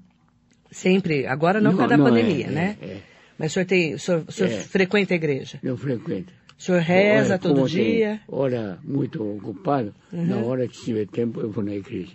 Sempre. 0.71 1.27
Agora 1.27 1.61
não, 1.61 1.71
por 1.71 1.77
causa 1.79 1.89
da 1.91 1.97
não, 1.97 2.05
pandemia, 2.05 2.47
é, 2.47 2.49
né? 2.49 2.77
É, 2.81 2.85
é. 2.85 3.01
Mas 3.37 3.51
o 3.51 3.53
senhor, 3.53 3.65
tem, 3.65 3.93
o 3.93 3.99
senhor, 3.99 4.23
o 4.27 4.31
senhor 4.31 4.51
É. 4.51 4.57
frequenta 4.59 5.13
a 5.13 5.15
igreja? 5.15 5.59
Eu 5.61 5.77
frequento. 5.77 6.33
O 6.57 6.61
senhor 6.63 6.81
reza 6.81 7.33
Olha, 7.33 7.39
todo 7.39 7.67
dia? 7.69 8.21
Uhum. 8.27 8.37
Hora 8.39 8.79
muito 8.83 9.21
ocupado, 9.37 9.93
na 10.11 10.37
hora 10.37 10.67
que 10.67 10.81
tiver 10.81 11.07
tempo 11.07 11.41
eu 11.41 11.51
vou 11.51 11.63
na 11.63 11.75
igreja. 11.75 12.13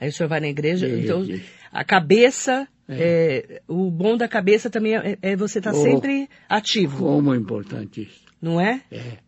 Aí 0.00 0.08
o 0.08 0.12
senhor 0.12 0.28
vai 0.28 0.40
na 0.40 0.48
igreja, 0.48 0.86
Isso, 0.86 0.96
então 0.98 1.26
a 1.72 1.84
cabeça, 1.84 2.66
é, 2.88 3.62
o 3.66 3.90
bom 3.90 4.16
da 4.16 4.28
cabeça 4.28 4.70
também 4.70 4.96
é, 4.96 5.18
é 5.22 5.36
você 5.36 5.58
estar 5.58 5.72
Oh. 5.74 5.82
sempre 5.82 6.28
ativo, 6.48 6.98
Como 6.98 7.34
é 7.34 7.36
importante 7.36 8.02
isso. 8.02 8.20
não 8.40 8.60
é? 8.60 8.82
É. 8.90 9.18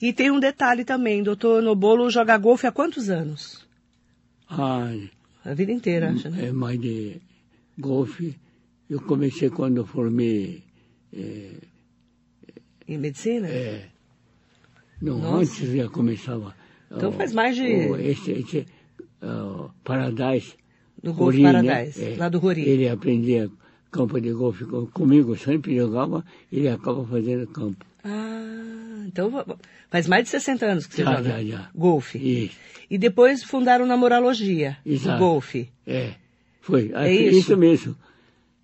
E 0.00 0.12
tem 0.12 0.30
um 0.30 0.40
detalhe 0.40 0.84
também, 0.84 1.22
doutor 1.22 1.62
Nobolo 1.62 2.08
joga 2.10 2.36
golfe 2.38 2.66
há 2.66 2.72
quantos 2.72 3.10
anos? 3.10 3.66
Ai, 4.48 5.10
A 5.44 5.52
vida 5.54 5.72
inteira, 5.72 6.10
acho, 6.10 6.28
né? 6.30 6.46
é 6.48 6.52
mais 6.52 6.80
de 6.80 7.20
golfe. 7.78 8.36
Eu 8.88 9.00
comecei 9.00 9.48
quando 9.50 9.84
formei. 9.86 10.62
É, 11.12 11.50
Em 12.88 12.98
medicina? 12.98 13.46
é, 13.48 13.86
não, 15.00 15.18
Nossa. 15.18 15.36
antes 15.62 15.76
já 15.76 15.88
começava. 15.88 16.54
Então 16.90 17.10
ó, 17.10 17.12
faz 17.12 17.32
mais 17.32 17.54
de- 17.54 17.88
ó, 17.90 17.96
Esse, 17.96 18.32
esse 18.32 18.66
ó, 19.22 19.68
Paradise. 19.84 20.54
Do 21.02 21.12
Golfe 21.12 21.42
Rori, 21.42 21.52
né? 21.62 21.62
Paradise, 21.72 22.04
É, 22.04 22.16
lá 22.18 22.28
do 22.28 22.38
Rori. 22.38 22.62
Ele 22.68 22.88
aprendia 22.88 23.50
campo 23.90 24.20
de 24.20 24.32
golfe 24.32 24.64
com- 24.64 24.86
comigo, 24.86 25.36
sempre 25.36 25.74
jogava, 25.76 26.24
ele 26.52 26.68
acaba 26.68 27.04
fazendo 27.06 27.46
campo. 27.48 27.84
Ah, 28.04 29.04
então 29.06 29.30
faz 29.90 30.06
mais 30.08 30.24
de 30.24 30.30
60 30.30 30.64
anos 30.66 30.86
que 30.86 30.94
você 30.94 31.04
Já, 31.04 31.16
joga 31.16 31.28
já, 31.30 31.42
já. 31.42 31.70
golfe. 31.74 32.18
Isso, 32.18 32.56
E 32.90 32.98
depois 32.98 33.42
fundaram 33.44 33.86
Namoralogia, 33.86 34.76
Exato. 34.84 35.18
golfe. 35.18 35.68
é. 35.86 36.12
Foi. 36.62 36.90
É 36.94 37.10
isso? 37.12 37.38
isso 37.38 37.56
mesmo. 37.56 37.96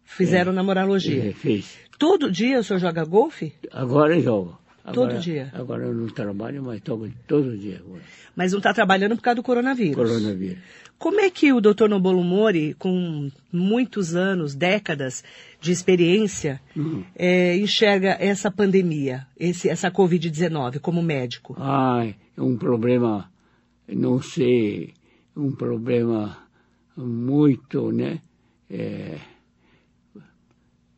Fizeram 0.04 0.52
É, 0.52 0.54
Namoralogia. 0.54 1.34
fez. 1.34 1.78
Todo 1.98 2.30
dia 2.30 2.60
o 2.60 2.62
senhor 2.64 2.78
joga 2.78 3.04
golfe? 3.04 3.52
Agora 3.72 4.14
eu 4.14 4.22
jogo. 4.22 4.58
Todo 4.92 5.04
Agora- 5.06 5.18
dia? 5.18 5.50
Agora 5.52 5.84
eu 5.84 5.92
não 5.94 6.06
trabalho, 6.08 6.62
mas 6.62 6.80
toco 6.80 7.08
todo 7.26 7.56
dia 7.58 7.78
agora. 7.84 8.02
Mas 8.36 8.52
não 8.52 8.58
está 8.58 8.72
trabalhando 8.72 9.16
por 9.16 9.22
causa 9.22 9.36
do 9.36 9.42
coronavírus. 9.42 9.96
Coronavírus. 9.96 10.58
Como 10.98 11.20
é 11.20 11.28
que 11.28 11.52
o 11.52 11.60
Dr. 11.60 11.88
Nobolo 11.88 12.22
Mori, 12.22 12.72
com 12.78 13.30
muitos 13.52 14.14
anos, 14.14 14.54
décadas 14.54 15.22
de 15.60 15.72
experiência, 15.72 16.60
Uhum. 16.76 17.04
eh, 17.16 17.56
enxerga 17.58 18.16
essa 18.20 18.50
pandemia, 18.50 19.26
esse, 19.38 19.68
essa 19.68 19.90
Covid-19 19.90 20.78
como 20.78 21.02
médico? 21.02 21.54
Ah, 21.58 22.06
é 22.36 22.40
um 22.40 22.56
problema, 22.56 23.30
não 23.88 24.22
sei, 24.22 24.94
um 25.36 25.50
problema 25.52 26.38
muito, 26.96 27.90
né? 27.92 28.20
É, 28.70 29.18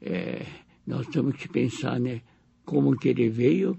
é, 0.01 0.47
nós 0.87 1.07
temos 1.09 1.37
que 1.37 1.49
pensar, 1.49 1.99
né? 1.99 2.21
Como 2.69 2.95
que 2.99 3.09
ele 3.09 3.31
veio, 3.31 3.79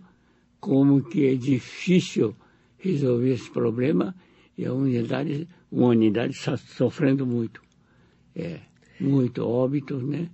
como 0.59 1.03
que 1.03 1.27
é 1.27 1.35
difícil 1.35 2.35
resolver 2.79 3.33
esse 3.33 3.49
problema 3.51 4.15
e 4.57 4.65
a 4.65 4.73
unidade, 4.73 5.47
uma 5.71 5.89
unidade 5.89 6.33
está 6.33 6.57
sofrendo 6.57 7.23
muito. 7.23 7.61
É, 8.35 8.59
muito 8.99 9.45
óbitos, 9.45 10.01
né? 10.03 10.27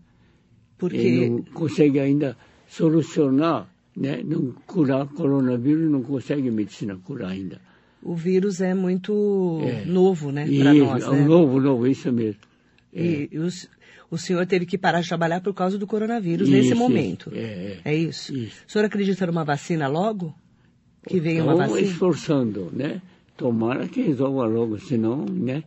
Porque 0.78 0.96
Ele 0.98 1.30
não 1.30 1.42
consegue 1.54 2.00
ainda 2.00 2.38
solucionar, 2.68 3.68
né? 3.96 4.22
Não 4.24 4.54
curar 4.66 5.06
coronavírus, 5.08 5.92
não 5.92 6.02
consegue 6.02 6.50
medicina 6.50 6.96
curar 7.04 7.32
ainda. 7.32 7.60
o 8.02 8.16
vírus 8.16 8.62
é 8.62 8.74
muito 8.74 9.60
É. 9.64 9.84
novo, 9.86 10.32
né, 10.32 10.46
para 10.46 10.74
nós, 10.74 11.04
é 11.04 11.10
né? 11.10 11.22
um 11.24 11.28
novo, 11.28 11.60
novo, 11.60 11.88
isso 11.88 12.12
mesmo. 12.12 12.40
E, 12.96 13.28
e 13.32 13.40
o, 13.40 13.46
s- 13.48 13.68
o 14.10 14.18
senhor 14.18 14.46
teve 14.46 14.66
que 14.66 14.78
parar 14.78 15.02
de 15.02 15.08
trabalhar 15.08 15.42
por 15.42 15.54
causa 15.54 15.78
do 15.78 15.86
coronavírus 15.86 16.48
nesse 16.48 16.70
Isso, 16.70 16.78
momento. 16.78 17.30
isso, 17.30 17.38
é, 17.40 17.42
é. 17.44 17.80
É 17.84 17.96
isso? 17.96 18.34
Isso. 18.36 18.64
O 18.68 18.72
senhor 18.72 18.86
acredita 18.86 19.28
numa 19.28 19.44
vacina 19.44 19.88
logo? 19.88 20.34
Que 21.08 21.20
venha 21.20 21.44
uma 21.44 21.52
Estamos 21.54 21.72
vacina? 21.74 21.92
esforçando, 21.92 22.72
né? 22.74 23.02
Tomara 23.38 23.88
que 23.88 24.02
resolva 24.02 24.46
logo, 24.46 24.80
senão, 24.80 25.26
né? 25.26 25.64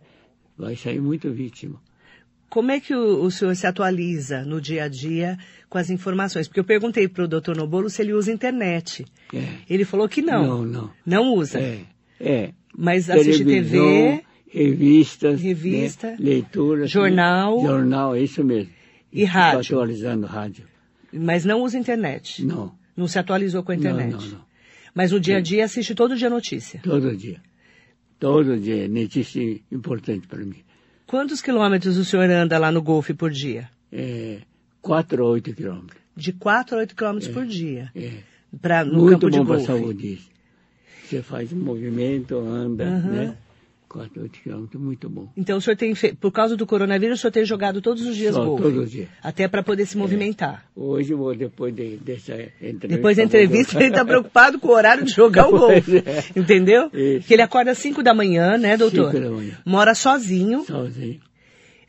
Vai 0.56 0.74
sair 0.74 1.00
muito 1.00 1.30
vítima. 1.30 1.80
Como 2.48 2.70
é 2.70 2.80
que 2.80 2.94
o, 2.94 3.22
o 3.22 3.30
senhor 3.30 3.54
se 3.54 3.66
atualiza 3.66 4.42
no 4.42 4.58
dia 4.58 4.84
a 4.84 4.88
dia 4.88 5.36
com 5.68 5.76
as 5.76 5.90
informações? 5.90 6.48
Porque 6.48 6.58
eu 6.60 6.64
perguntei 6.64 7.06
para 7.06 7.24
o 7.24 7.28
doutor 7.28 7.54
Nobolo 7.54 7.90
se 7.90 8.00
ele 8.00 8.14
usa 8.14 8.32
internet. 8.32 9.04
É. 9.34 9.44
Ele 9.68 9.84
falou 9.84 10.08
que 10.08 10.22
não. 10.22 10.42
Não, 10.46 10.64
não. 10.64 10.90
Não 11.04 11.34
usa. 11.34 11.60
É, 11.60 11.80
é. 12.18 12.50
Mas 12.76 13.10
assiste 13.10 13.44
TV 13.44 14.24
revistas, 14.50 15.40
Revista, 15.40 16.10
né? 16.12 16.16
leituras, 16.18 16.90
jornal. 16.90 17.58
né? 17.62 17.68
jornal, 17.68 18.14
é 18.14 18.20
isso 18.22 18.42
mesmo. 18.44 18.72
E 19.12 19.24
rádio. 19.24 19.60
Estou 19.60 19.78
atualizando 19.78 20.26
rádio. 20.26 20.64
mas 21.12 21.44
não 21.44 21.62
usa 21.62 21.78
internet. 21.78 22.44
Não, 22.44 22.72
Não 22.96 23.06
se 23.08 23.18
atualizou 23.18 23.62
com 23.62 23.72
a 23.72 23.74
internet. 23.76 24.12
não, 24.12 24.20
não, 24.20 24.28
não. 24.28 24.48
Mas 24.94 25.12
no 25.12 25.20
dia 25.20 25.36
a 25.36 25.40
dia 25.40 25.64
assiste 25.64 25.94
todo 25.94 26.16
dia 26.16 26.28
notícia. 26.28 26.80
Todo 26.82 27.16
dia. 27.16 27.40
Todo 28.18 28.58
dia. 28.58 28.84
é 28.84 28.88
Notícia 28.88 29.60
importante 29.70 30.26
para 30.26 30.40
mim. 30.44 30.62
Quantos 31.06 31.40
quilômetros 31.40 31.96
o 31.96 32.04
senhor 32.04 32.28
anda 32.30 32.58
lá 32.58 32.72
no 32.72 32.82
golfe 32.82 33.14
por 33.14 33.30
dia? 33.30 33.68
É 33.92 34.38
4 34.82 35.24
a 35.24 35.28
8 35.28 35.54
quilômetros. 35.54 35.98
De 36.16 36.32
4 36.32 36.76
a 36.76 36.78
8 36.80 36.96
quilômetros 36.96 37.32
por 37.32 37.46
dia. 37.46 37.90
É. 37.94 38.10
Pra, 38.60 38.84
no 38.84 39.02
Muito 39.04 39.20
campo 39.20 39.36
bom 39.38 39.46
para 39.46 39.56
a 39.56 39.60
saúde 39.60 40.14
isso. 40.14 40.28
Você 41.06 41.22
faz 41.22 41.52
um 41.52 41.58
movimento, 41.60 42.36
anda, 42.38 42.84
Aham. 42.84 43.10
né? 43.10 43.36
4 43.88 44.20
a 44.20 44.22
8 44.24 44.40
quilômetros, 44.42 44.80
muito 44.82 45.08
bom. 45.08 45.28
Então 45.36 45.56
o 45.58 45.60
senhor 45.60 45.76
tem 45.76 45.94
fe... 45.94 46.12
por 46.14 46.30
causa 46.30 46.56
do 46.56 46.66
coronavírus, 46.66 47.18
o 47.18 47.20
senhor 47.22 47.32
tem 47.32 47.44
jogado 47.44 47.80
todos 47.80 48.04
os 48.06 48.14
dias 48.14 48.34
Só, 48.34 48.44
golfe. 48.44 48.62
todos 48.62 48.84
os 48.84 48.90
dias. 48.90 49.08
Até 49.22 49.48
para 49.48 49.62
poder 49.62 49.86
se 49.86 49.96
movimentar. 49.96 50.66
Hoje 50.76 51.12
eu 51.12 51.18
vou, 51.18 51.34
depois 51.34 51.74
de, 51.74 51.96
dessa 51.96 52.34
entrevista... 52.60 52.88
Depois 52.88 53.16
da 53.16 53.22
entrevista, 53.24 53.78
ele 53.78 53.88
está 53.88 54.04
preocupado 54.04 54.58
com 54.58 54.68
o 54.68 54.72
horário 54.72 55.04
de 55.04 55.10
jogar 55.12 55.48
o 55.48 55.58
golfe. 55.58 55.98
É. 56.04 56.24
Entendeu? 56.38 56.90
Isso. 56.92 57.26
Que 57.26 57.34
ele 57.34 57.42
acorda 57.42 57.70
às 57.70 57.78
5 57.78 58.02
da 58.02 58.12
manhã, 58.14 58.58
né, 58.58 58.76
doutor? 58.76 59.10
Cinco 59.12 59.24
da 59.24 59.30
manhã. 59.30 59.58
Mora 59.64 59.94
sozinho. 59.94 60.64
Sozinho. 60.64 61.20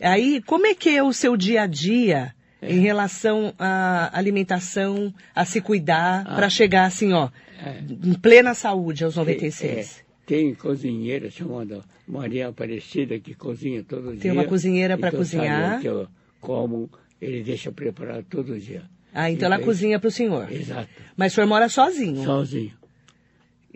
Aí, 0.01 0.41
como 0.45 0.65
é 0.65 0.73
que 0.73 0.89
é 0.89 1.03
o 1.03 1.11
seu 1.11 1.35
dia 1.35 1.63
a 1.63 1.67
dia 1.67 2.33
em 2.61 2.79
relação 2.79 3.53
à 3.59 4.09
alimentação, 4.17 5.13
a 5.35 5.45
se 5.45 5.61
cuidar, 5.61 6.23
Ah. 6.25 6.35
para 6.35 6.49
chegar 6.49 6.85
assim, 6.85 7.13
ó, 7.13 7.29
É. 7.61 7.81
em 8.05 8.13
plena 8.13 8.53
saúde 8.53 9.03
aos 9.03 9.15
96? 9.15 9.99
É, 10.05 10.08
tem 10.29 10.53
cozinheira 10.53 11.31
chamada 11.31 11.83
Maria 12.07 12.49
Aparecida 12.49 13.19
que 13.19 13.33
cozinha 13.33 13.83
todo 13.83 14.11
dia. 14.11 14.21
Tem 14.21 14.31
uma 14.31 14.45
cozinheira 14.45 14.95
pra 14.95 15.07
Então, 15.07 15.19
cozinhar. 15.19 15.81
que 15.81 15.87
eu 15.87 16.07
como, 16.39 16.87
ele 17.19 17.41
deixa 17.41 17.71
preparado 17.71 18.25
todo 18.29 18.59
dia. 18.59 18.83
Ah, 19.11 19.31
então 19.31 19.47
ela 19.47 19.57
cozinha 19.57 19.99
para 19.99 20.07
o 20.07 20.11
senhor. 20.11 20.51
Exato. 20.51 20.87
Mas 21.17 21.31
o 21.31 21.35
senhor 21.35 21.47
mora 21.47 21.67
sozinho. 21.67 22.23
Sozinho. 22.23 22.73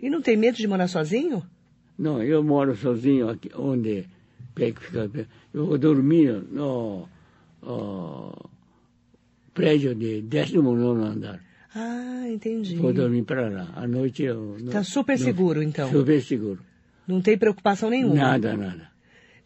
E 0.00 0.08
não 0.08 0.22
tem 0.22 0.36
medo 0.36 0.56
de 0.56 0.68
morar 0.68 0.86
sozinho? 0.86 1.42
Não, 1.98 2.22
eu 2.22 2.44
moro 2.44 2.76
sozinho 2.76 3.28
aqui, 3.28 3.50
onde 3.56 4.04
eu 5.52 5.66
vou 5.66 5.76
dormir 5.76 6.40
no, 6.52 7.08
ó, 7.62 8.32
prédio 9.52 9.92
de 9.92 10.22
19 10.22 10.80
andar. 11.02 11.40
Ah, 11.74 12.24
entendi. 12.28 12.76
Vou 12.76 12.92
dormir 12.92 13.22
para 13.22 13.48
lá. 13.48 13.68
À 13.74 13.86
noite 13.86 14.22
eu... 14.22 14.56
não- 14.60 14.72
Tá 14.72 14.82
super 14.84 15.18
não- 15.18 15.24
seguro, 15.24 15.62
então. 15.62 15.90
Super 15.90 16.22
seguro. 16.22 16.60
Não 17.06 17.20
tem 17.20 17.36
preocupação 17.36 17.90
nenhuma. 17.90 18.14
Nada, 18.14 18.56
nada. 18.56 18.94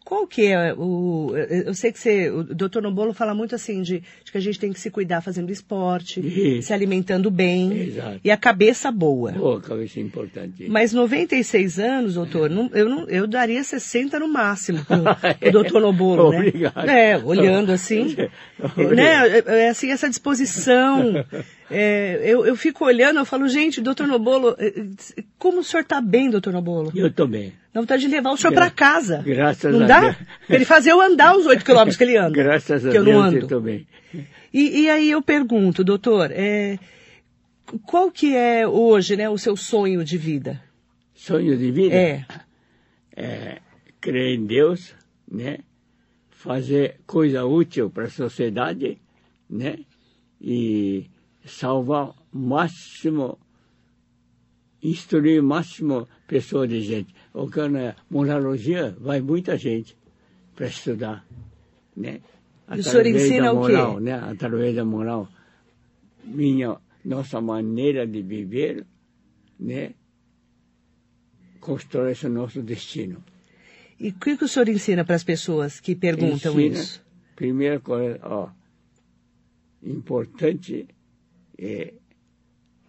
Qual 0.05 0.25
que 0.25 0.47
é 0.47 0.73
o. 0.73 1.35
Eu 1.37 1.73
sei 1.75 1.91
que 1.91 1.99
você. 1.99 2.31
O 2.31 2.43
doutor 2.43 2.81
Nobolo 2.81 3.13
fala 3.13 3.35
muito 3.35 3.53
assim 3.53 3.83
de, 3.83 4.01
de 4.23 4.31
que 4.31 4.37
a 4.39 4.41
gente 4.41 4.57
tem 4.59 4.73
que 4.73 4.79
se 4.79 4.89
cuidar 4.89 5.21
fazendo 5.21 5.51
esporte, 5.51 6.19
Isso. 6.19 6.67
se 6.67 6.73
alimentando 6.73 7.29
bem 7.29 7.71
Exato. 7.89 8.19
e 8.23 8.31
a 8.31 8.37
cabeça 8.37 8.91
boa. 8.91 9.31
Boa, 9.33 9.61
cabeça 9.61 9.99
importante. 9.99 10.67
Mas 10.67 10.93
96 10.93 11.77
anos, 11.77 12.15
doutor, 12.15 12.49
não- 12.49 12.71
eu, 12.73 12.89
não, 12.89 13.07
eu 13.07 13.27
daria 13.27 13.63
60 13.63 14.17
no 14.19 14.27
máximo 14.27 14.83
pro, 14.83 14.97
pro 15.39 15.51
doutor 15.51 15.79
Nobolo, 15.81 16.31
né? 16.31 16.37
Obrigado. 16.39 16.89
É, 16.89 17.17
olhando 17.23 17.71
assim. 17.71 18.15
Obrigado. 18.57 18.95
né? 18.95 19.27
É, 19.37 19.43
é 19.65 19.69
assim, 19.69 19.91
essa 19.91 20.09
disposição. 20.09 21.23
É, 21.71 22.19
eu, 22.23 22.45
eu 22.45 22.55
fico 22.55 22.83
olhando, 22.85 23.19
eu 23.19 23.25
falo, 23.25 23.47
gente, 23.47 23.79
doutor 23.81 24.07
Nobolo, 24.07 24.55
é, 24.57 24.67
é, 24.67 25.23
como 25.37 25.59
o 25.59 25.63
senhor 25.63 25.83
tá 25.83 26.01
bem, 26.01 26.29
doutor 26.29 26.51
Nobolo? 26.51 26.91
Eu 26.95 27.11
também. 27.11 27.53
Dá 27.73 27.79
vontade 27.81 28.01
de 28.01 28.07
levar 28.07 28.31
o 28.31 28.37
senhor 28.37 28.53
para 28.53 28.69
casa. 28.71 29.21
graças 29.23 29.71
não 29.73 29.83
a 29.83 29.87
dá? 29.87 29.99
Deus. 30.01 30.15
Ele 30.49 30.65
fazer 30.65 30.91
eu 30.91 30.99
andar 30.99 31.35
os 31.37 31.45
8 31.45 31.63
quilômetros 31.63 31.95
que 31.95 32.03
ele 32.03 32.17
anda. 32.17 32.31
Graças 32.31 32.83
a 32.85 32.89
eu 32.89 32.93
Deus 33.03 33.05
não 33.05 33.13
eu 33.13 33.21
ando. 33.21 33.37
estou 33.37 33.61
bem. 33.61 33.87
E, 34.51 34.81
e 34.81 34.89
aí 34.89 35.11
eu 35.11 35.21
pergunto, 35.21 35.83
doutor, 35.83 36.31
é, 36.31 36.79
qual 37.85 38.09
que 38.09 38.35
é 38.35 38.67
hoje, 38.67 39.15
né, 39.15 39.29
o 39.29 39.37
seu 39.37 39.55
sonho 39.55 40.03
de 40.03 40.17
vida? 40.17 40.59
Sonho 41.13 41.55
de 41.55 41.71
vida 41.71 41.93
É. 41.95 42.25
é 43.15 43.57
crer 44.01 44.35
em 44.39 44.45
Deus, 44.45 44.95
né? 45.31 45.59
Fazer 46.31 46.95
coisa 47.05 47.45
útil 47.45 47.89
para 47.89 48.05
a 48.05 48.09
sociedade, 48.09 48.97
né? 49.49 49.77
E 50.41 51.05
salvar 51.49 52.09
o 52.31 52.37
máximo, 52.37 53.37
instruir 54.81 55.41
o 55.41 55.43
máximo 55.43 56.07
pessoa 56.27 56.67
de 56.67 56.81
gente. 56.81 57.13
O 57.33 57.49
que 57.49 57.67
na 57.67 57.95
moralogia 58.09 58.95
vai 58.99 59.21
muita 59.21 59.57
gente 59.57 59.97
para 60.55 60.67
estudar, 60.67 61.25
né? 61.95 62.21
E 62.71 62.79
o 62.79 62.83
senhor 62.83 63.01
Através 63.01 63.23
ensina 63.25 63.43
da 63.45 63.53
o 63.53 63.65
quê? 63.65 63.71
moral, 63.71 63.99
né? 63.99 64.13
Através 64.13 64.75
da 64.75 64.85
moral, 64.85 65.27
minha, 66.23 66.77
nossa 67.03 67.41
maneira 67.41 68.05
de 68.05 68.21
viver, 68.21 68.85
né? 69.59 69.93
Constrói 71.59 72.11
esse 72.11 72.29
nosso 72.29 72.61
destino. 72.61 73.23
E 73.99 74.09
o 74.09 74.13
que, 74.13 74.37
que 74.37 74.45
o 74.45 74.47
senhor 74.47 74.69
ensina 74.69 75.03
para 75.03 75.15
as 75.15 75.23
pessoas 75.23 75.79
que 75.79 75.95
perguntam 75.95 76.53
Ensina, 76.53 76.79
isso? 76.79 77.03
Primeira 77.35 77.79
coisa, 77.79 78.19
ó, 78.23 78.49
importante 79.83 80.87
é 81.59 81.93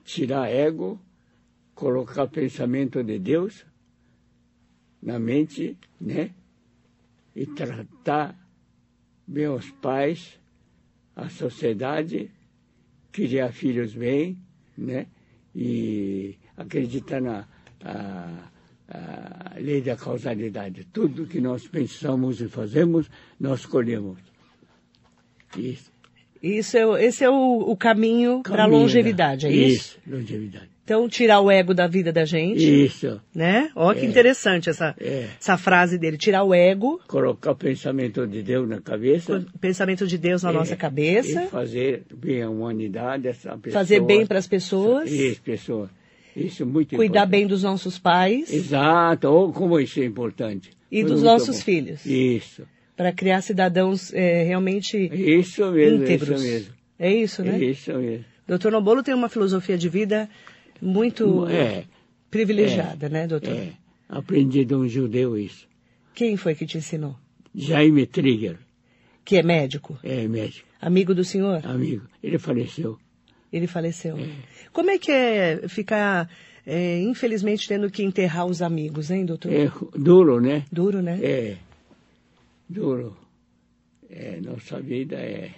tirar 0.04 0.48
ego, 0.48 1.00
colocar 1.74 2.28
pensamento 2.28 3.02
de 3.02 3.18
Deus 3.18 3.66
na 5.02 5.18
mente, 5.18 5.76
né? 6.00 6.30
E 7.34 7.46
tratar 7.46 8.36
os 9.56 9.70
pais, 9.70 10.38
a 11.16 11.28
sociedade, 11.28 12.30
criar 13.10 13.52
filhos 13.52 13.94
bem, 13.94 14.38
né? 14.76 15.06
E 15.54 16.38
acreditar 16.56 17.20
na 17.20 17.48
a, 17.82 18.50
a 18.88 19.58
lei 19.58 19.80
da 19.80 19.96
causalidade. 19.96 20.84
Tudo 20.92 21.26
que 21.26 21.40
nós 21.40 21.66
pensamos 21.66 22.40
e 22.40 22.48
fazemos, 22.48 23.10
nós 23.38 23.64
colhemos. 23.66 24.18
Isso. 25.56 25.90
Isso 26.42 26.76
é, 26.76 27.04
esse 27.04 27.23
é 27.23 27.28
o, 27.30 27.59
o 27.68 27.76
caminho 27.76 28.42
para 28.42 28.54
a 28.54 28.56
Caminho, 28.66 28.80
longevidade, 28.80 29.47
é 29.47 29.50
né? 29.50 29.54
isso? 29.56 29.99
Isso, 29.99 29.99
longevidade. 30.16 30.68
Então, 30.82 31.09
tirar 31.09 31.40
o 31.40 31.49
ego 31.50 31.73
da 31.73 31.87
vida 31.87 32.11
da 32.12 32.25
gente, 32.25 32.64
Isso. 32.85 33.20
né? 33.32 33.70
Que 33.94 34.00
É. 34.00 34.04
interessante 34.04 34.68
essa, 34.70 34.92
É. 34.99 35.28
essa 35.38 35.56
frase 35.56 35.97
dele. 35.99 36.16
Tirar 36.18 36.42
o 36.42 36.52
ego, 36.52 37.00
Colocar 37.06 37.52
o 37.52 37.54
pensamento 37.54 38.26
de 38.26 38.42
Deus 38.42 38.68
na 38.68 38.80
cabeça. 38.80 39.44
o 39.54 39.59
pensamento 39.61 40.04
de 40.04 40.18
Deus 40.18 40.42
na 40.42 40.50
É, 40.50 40.52
nossa 40.52 40.75
cabeça, 40.75 41.44
E 41.44 41.47
fazer 41.49 42.02
bem 42.12 42.42
à 42.42 42.50
humanidade, 42.50 43.28
essa 43.28 43.56
pessoa. 43.56 43.73
fazer 43.73 44.00
bem 44.00 44.26
para 44.26 44.38
as 44.38 44.49
pessoas, 44.49 45.09
Isso, 45.12 45.40
pessoa. 45.42 45.88
Isso 46.35 46.62
é 46.64 46.66
muito 46.66 46.97
cuidar 46.97 47.20
importante. 47.20 47.30
bem 47.30 47.47
dos 47.47 47.62
nossos 47.62 47.97
pais, 47.99 48.52
Exato. 48.52 49.28
Oh, 49.28 49.52
como 49.52 49.78
isso 49.78 50.00
é 50.00 50.04
importante. 50.04 50.70
E 50.90 51.02
Foi 51.02 51.11
dos 51.11 51.23
nossos 51.23 51.59
bom. 51.59 51.64
filhos. 51.64 52.04
Isso. 52.04 52.62
Para 53.00 53.12
criar 53.12 53.40
cidadãos 53.40 54.12
é, 54.12 54.42
realmente 54.45 54.95
Isso 55.11 55.64
mesmo, 55.73 56.02
íntegros. 56.04 56.38
isso 56.42 56.50
mesmo. 56.52 56.73
É 56.99 57.11
isso, 57.14 57.42
né? 57.42 57.59
Isso 57.59 57.92
mesmo. 57.95 58.25
Doutor 58.47 58.71
Nobolo 58.71 59.02
tem 59.02 59.14
uma 59.14 59.30
filosofia 59.30 59.78
de 59.78 59.88
vida 59.88 60.28
muito 60.83 61.47
É, 61.49 61.85
privilegiada, 62.30 63.09
né, 63.09 63.26
doutor? 63.26 63.54
é. 63.57 63.71
Aprendi 64.07 64.66
de 64.66 64.75
um 64.75 64.87
judeu 64.87 65.38
isso. 65.38 65.66
Quem 66.14 66.37
foi 66.37 66.54
que 66.54 66.66
te 66.66 66.76
ensinou? 66.76 67.16
Jaime 67.54 68.04
Trigger, 68.04 68.59
Que 69.25 69.38
é 69.38 69.42
médico, 69.42 69.99
é 70.02 70.28
médico, 70.28 70.69
amigo 70.78 71.14
do 71.14 71.25
senhor? 71.25 71.64
amigo. 71.64 72.02
Ele 72.23 72.37
faleceu. 72.38 72.99
Ele 73.50 73.66
faleceu. 73.66 74.19
Como 74.75 74.90
é 74.90 74.99
que 74.99 75.11
é 75.11 75.62
ficar, 75.69 76.28
é, 76.66 77.00
infelizmente, 77.00 77.66
tendo 77.66 77.90
que 77.90 78.02
enterrar 78.02 78.45
os 78.45 78.61
amigos, 78.61 79.11
hein, 79.11 79.25
doutor? 79.25 79.50
É 79.50 79.71
duro, 79.97 80.38
né? 80.38 80.64
Duro, 80.71 81.00
né? 81.00 81.19
É 81.23 81.57
duro. 82.70 83.16
É, 84.08 84.40
nossa 84.40 84.80
vida 84.80 85.16
é, 85.16 85.50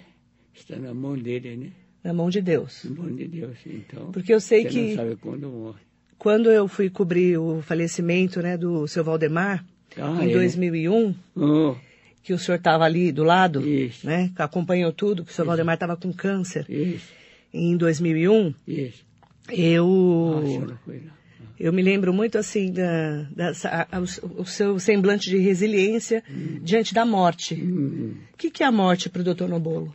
está 0.53 0.75
na 0.77 0.93
mão 0.93 1.17
dele, 1.17 1.55
né? 1.57 1.71
Na 2.03 2.13
mão 2.13 2.29
de 2.29 2.41
Deus. 2.41 2.83
Na 2.85 3.01
mão 3.03 3.15
de 3.15 3.27
Deus. 3.27 3.57
Então, 3.65 4.11
Porque 4.11 4.33
eu 4.33 4.39
sei 4.41 4.63
você 4.63 4.69
que- 4.69 4.87
não 4.89 4.95
sabe 4.95 5.15
quando 5.15 5.47
morre. 5.49 5.79
Quando 6.17 6.49
eu 6.51 6.67
fui 6.67 6.89
cobrir 6.89 7.37
o 7.37 7.61
falecimento, 7.61 8.41
né, 8.41 8.57
do 8.57 8.87
seu 8.87 9.03
Valdemar, 9.03 9.65
Ah, 9.97 10.23
em 10.25 10.29
é. 10.29 10.33
2001, 10.33 11.13
Oh, 11.35 11.75
que 12.21 12.33
o 12.33 12.37
senhor 12.39 12.57
estava 12.57 12.83
ali 12.85 13.11
do 13.11 13.23
lado, 13.23 13.67
Isso. 13.67 14.05
né, 14.07 14.31
que 14.35 14.41
acompanhou 14.41 14.91
tudo, 14.93 15.23
que 15.25 15.31
o 15.31 15.33
seu 15.33 15.45
Valdemar 15.45 15.73
estava 15.75 15.95
com 15.97 16.11
câncer 16.13 16.65
isso, 16.69 17.11
em 17.53 17.75
2001, 17.75 18.53
isso. 18.67 19.05
eu... 19.51 20.41
Ah, 20.67 20.71
lá. 20.91 21.13
Eu 21.59 21.71
me 21.71 21.81
lembro 21.81 22.11
muito 22.13 22.37
assim 22.37 22.71
da, 22.71 23.23
da- 23.35 23.51
a- 23.91 23.99
o, 23.99 24.41
o 24.41 24.45
seu 24.45 24.79
semblante 24.79 25.29
de 25.29 25.37
resiliência 25.37 26.23
diante 26.61 26.93
da 26.93 27.05
morte. 27.05 27.53
Hum, 27.55 28.15
O 28.33 28.37
que, 28.37 28.49
que 28.49 28.63
é 28.63 28.65
a 28.65 28.71
morte 28.71 29.09
para 29.09 29.21
o 29.21 29.23
doutor 29.23 29.47
Nobolo? 29.47 29.93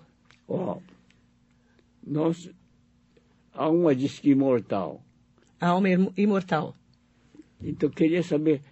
ó, 0.49 0.79
nós, 2.07 2.49
a 3.53 3.65
alma 3.65 3.95
diz 3.95 4.19
que 4.19 4.31
imortal. 4.31 5.03
A 5.61 5.69
alma 5.69 5.91
im- 5.91 6.12
imortal. 6.17 6.75
Então, 7.62 7.91
queria 7.91 8.23
saber 8.23 8.62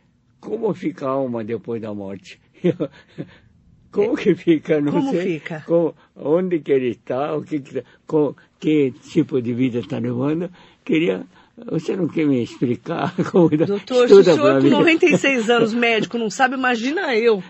como 0.40 0.72
fica 0.72 1.06
a 1.06 1.10
alma 1.10 1.42
depois 1.44 1.82
da 1.82 1.92
morte. 1.92 2.40
como 3.90 4.16
que 4.16 4.34
fica? 4.34 4.80
Não 4.80 4.92
Como 4.92 5.10
sei. 5.12 5.40
fica? 5.40 5.60
Como- 5.66 5.94
onde 6.14 6.60
que 6.60 6.72
ele 6.72 6.90
está? 6.90 7.34
O 7.36 7.42
que, 7.42 7.60
que, 7.60 7.82
com, 8.06 8.34
que 8.60 8.92
tipo 9.10 9.42
de 9.42 9.52
vida 9.52 9.80
está 9.80 9.98
levando? 9.98 10.50
Queria... 10.84 11.26
Você 11.70 11.96
não 11.96 12.06
quer 12.06 12.26
me 12.26 12.42
explicar 12.42 13.14
como 13.32 13.48
Doutor, 13.48 14.06
se 14.08 14.14
o 14.14 14.22
senhor 14.22 14.58
com 14.58 14.64
mim. 14.64 14.70
96 14.70 15.48
anos, 15.48 15.72
médico, 15.72 16.18
não 16.18 16.28
sabe, 16.28 16.54
imagina 16.54 17.14
eu. 17.16 17.42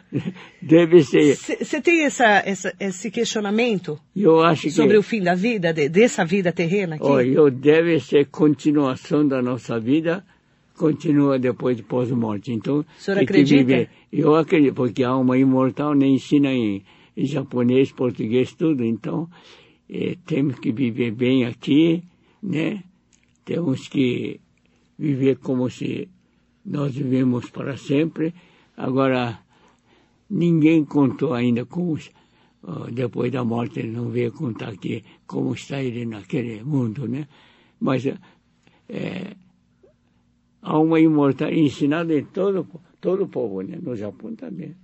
Deve 0.62 1.02
ser... 1.02 1.35
Você 1.37 1.81
tem 1.83 2.04
essa, 2.04 2.24
essa- 2.46 2.72
esse 2.78 3.11
questionamento 3.11 3.98
Eu 4.14 4.40
acho 4.42 4.62
que... 4.62 4.70
sobre 4.70 4.96
o 4.96 5.02
fim 5.02 5.20
da 5.20 5.35
vida, 5.35 5.72
de- 5.72 5.88
dessa 5.88 6.24
vida 6.24 6.52
terrena 6.52 6.94
aqui? 6.96 7.04
Ó, 7.04 7.20
eu 7.20 7.50
deve 7.50 7.98
ser 7.98 8.26
continuação 8.26 9.26
da 9.26 9.42
nossa 9.42 9.78
vida, 9.81 10.24
continua 10.78 11.37
depois 11.38 11.76
de 11.76 11.83
pós-morte. 11.83 12.52
Então, 12.52 12.81
O 12.81 12.87
senhor 12.98 13.18
acredita? 13.20 13.64
viver. 13.64 13.90
Eu 14.12 14.37
acredito, 14.37 14.74
porque 14.74 15.02
a 15.02 15.09
alma 15.11 15.37
imortal 15.37 15.94
nem 15.94 16.14
ensina 16.14 16.52
em, 16.52 16.83
em 17.16 17.26
japonês, 17.26 17.90
português, 17.90 18.52
tudo. 18.52 18.85
Então, 18.85 19.28
eh, 19.90 20.14
temos 20.26 20.59
que 20.61 20.70
viver 20.70 21.11
bem 21.11 21.44
aqui, 21.44 22.04
né? 22.42 22.83
Temos 23.46 23.87
que 23.87 24.40
viver 24.98 25.38
como 25.38 25.70
se 25.70 26.09
nós 26.64 26.92
vivemos 26.92 27.48
para 27.48 27.76
sempre. 27.76 28.35
Agora, 28.76 29.38
ninguém 30.28 30.85
contou 30.85 31.32
ainda 31.32 31.64
como, 31.64 31.96
depois 32.92 33.30
da 33.30 33.44
morte, 33.44 33.78
ele 33.78 33.92
não 33.92 34.11
veio 34.11 34.32
contar 34.32 34.70
aqui 34.70 35.04
como 35.28 35.54
está 35.54 35.80
ele 35.80 36.04
naquele 36.04 36.64
mundo, 36.64 37.06
né? 37.06 37.28
Mas 37.78 38.04
é, 38.88 39.37
há 40.61 40.76
uma 40.76 40.98
imortal 40.98 41.52
ensinada 41.52 42.12
em 42.18 42.24
todo, 42.24 42.66
todo 43.00 43.22
o 43.22 43.28
povo, 43.28 43.62
né? 43.62 43.78
No 43.80 43.94
Japão 43.94 44.35
também. 44.35 44.74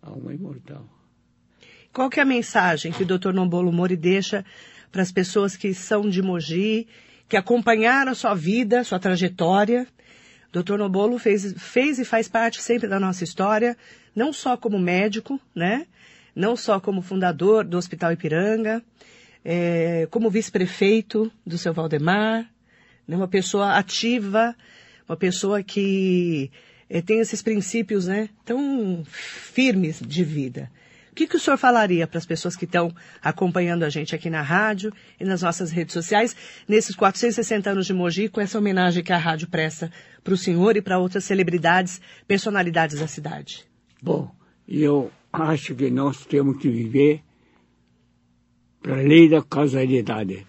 Há 0.00 0.12
uma 0.12 0.32
imortal. 0.32 0.86
Qual 1.92 2.08
que 2.08 2.20
é 2.20 2.22
a 2.22 2.26
mensagem 2.26 2.92
que 2.92 3.02
o 3.02 3.06
Dr. 3.06 3.32
Nombolo 3.32 3.72
Mori 3.72 3.96
deixa 3.96 4.44
para 4.92 5.02
as 5.02 5.10
pessoas 5.10 5.56
que 5.56 5.74
são 5.74 6.08
de 6.08 6.22
Mogi, 6.22 6.86
que 7.30 7.36
acompanharam 7.36 8.12
sua 8.12 8.34
vida, 8.34 8.82
sua 8.82 8.98
trajetória? 8.98 9.86
Dr. 10.52 10.76
Nobolo 10.76 11.16
fez, 11.16 11.54
fez 11.56 12.00
e 12.00 12.04
faz 12.04 12.26
parte 12.26 12.60
sempre 12.60 12.88
da 12.88 12.98
nossa 12.98 13.22
história, 13.22 13.76
não 14.16 14.32
só 14.32 14.56
como 14.56 14.80
médico, 14.80 15.40
né? 15.54 15.86
Não 16.34 16.56
só 16.56 16.80
como 16.80 17.00
fundador 17.00 17.64
do 17.64 17.78
Hospital 17.78 18.12
Ipiranga, 18.12 18.82
eh, 19.44 20.08
como 20.10 20.28
vice-prefeito 20.28 21.30
do 21.46 21.56
seu 21.56 21.72
Valdemar, 21.72 22.50
né? 23.06 23.16
uma 23.16 23.28
pessoa 23.28 23.76
ativa, 23.76 24.56
uma 25.08 25.16
pessoa 25.16 25.62
que 25.62 26.50
eh, 26.88 27.00
tem 27.00 27.20
esses 27.20 27.42
princípios 27.42 28.08
né, 28.08 28.28
tão 28.44 29.04
firmes 29.06 30.00
de 30.04 30.24
vida. 30.24 30.68
O 31.10 31.14
que, 31.14 31.26
que 31.26 31.36
o 31.36 31.40
senhor 31.40 31.56
falaria 31.56 32.06
para 32.06 32.18
as 32.18 32.26
pessoas 32.26 32.54
que 32.54 32.64
estão 32.64 32.94
acompanhando 33.20 33.82
a 33.82 33.88
gente 33.88 34.14
aqui 34.14 34.30
na 34.30 34.42
rádio 34.42 34.92
e 35.18 35.24
nas 35.24 35.42
nossas 35.42 35.70
redes 35.70 35.92
sociais, 35.92 36.36
nesses 36.68 36.94
460 36.94 37.70
anos 37.70 37.86
de 37.86 37.92
Mogi, 37.92 38.28
com 38.28 38.40
essa 38.40 38.58
homenagem 38.58 39.02
que 39.02 39.12
a 39.12 39.18
rádio 39.18 39.48
presta 39.48 39.90
para 40.22 40.34
o 40.34 40.36
senhor 40.36 40.76
e 40.76 40.82
para 40.82 40.98
outras 40.98 41.24
celebridades, 41.24 42.00
personalidades 42.28 43.00
da 43.00 43.08
cidade? 43.08 43.64
Bom, 44.00 44.30
eu 44.68 45.10
acho 45.32 45.74
que 45.74 45.90
nós 45.90 46.24
temos 46.24 46.58
que 46.58 46.68
viver 46.68 47.22
para 48.80 48.94
a 48.94 49.02
lei 49.02 49.28
da 49.28 49.42
causalidade. 49.42 50.46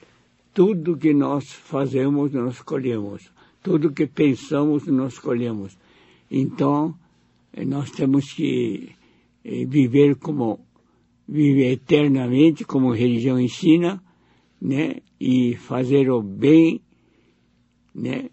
Tudo 0.53 0.97
que 0.97 1.13
nós 1.13 1.51
fazemos, 1.51 2.31
nós 2.33 2.61
colhemos. 2.61 3.31
Tudo 3.63 3.91
que 3.91 4.05
pensamos, 4.05 4.85
nós 4.87 5.17
colhemos. 5.17 5.77
Então, 6.29 6.95
eh, 7.53 7.65
nós 7.65 7.91
temos 7.91 8.31
que 8.33 8.95
viver 9.43 10.15
como 10.15 10.65
viver 11.27 11.71
eternamente, 11.71 12.65
como 12.65 12.91
a 12.91 12.95
religião 12.95 13.39
ensina, 13.39 14.03
né? 14.61 14.97
E 15.19 15.55
fazer 15.55 16.09
o 16.09 16.21
bem, 16.21 16.81
né? 17.95 18.29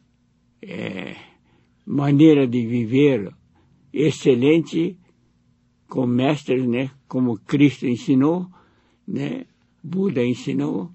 É, 0.60 1.16
maneira 1.86 2.46
de 2.46 2.66
viver 2.66 3.32
excelente 3.92 4.98
com 5.88 6.06
mestres, 6.06 6.66
né? 6.66 6.90
Como 7.06 7.38
Cristo 7.38 7.86
ensinou, 7.86 8.46
né? 9.06 9.46
Buda 9.82 10.24
ensinou. 10.24 10.90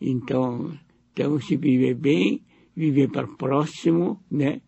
Então, 0.00 0.72
temos 1.14 1.46
que 1.46 1.56
viver 1.56 1.94
bem, 1.94 2.42
viver 2.74 3.10
para 3.10 3.26
o 3.26 3.36
próximo, 3.36 4.20
né? 4.30 4.60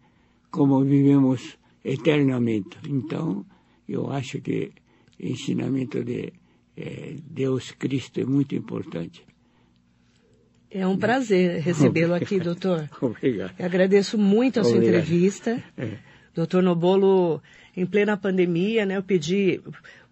Como 0.50 0.84
vivemos 0.84 1.58
eternamente. 1.84 2.78
Então, 2.88 3.44
eu 3.88 4.10
acho 4.10 4.40
que 4.40 4.72
o 5.20 5.26
ensinamento 5.26 6.02
de 6.04 6.32
eh, 6.76 7.16
Deus 7.30 7.70
Cristo 7.72 8.20
é 8.20 8.24
muito 8.24 8.54
importante. 8.54 9.24
É 10.70 10.86
um 10.86 10.96
prazer 10.98 11.60
recebê-lo 11.62 12.14
aqui, 12.14 12.38
doutor. 12.40 12.88
Obrigado. 13.00 13.54
Eu 13.58 13.64
agradeço 13.66 14.18
muito 14.18 14.60
a 14.60 14.64
sua 14.64 14.74
Obrigado. 14.76 14.96
entrevista. 15.02 15.62
É. 15.76 15.98
Doutor 16.34 16.62
Nobolo, 16.62 17.40
em 17.74 17.86
plena 17.86 18.16
pandemia, 18.16 18.84
né, 18.84 18.96
eu 18.96 19.02
pedi 19.02 19.60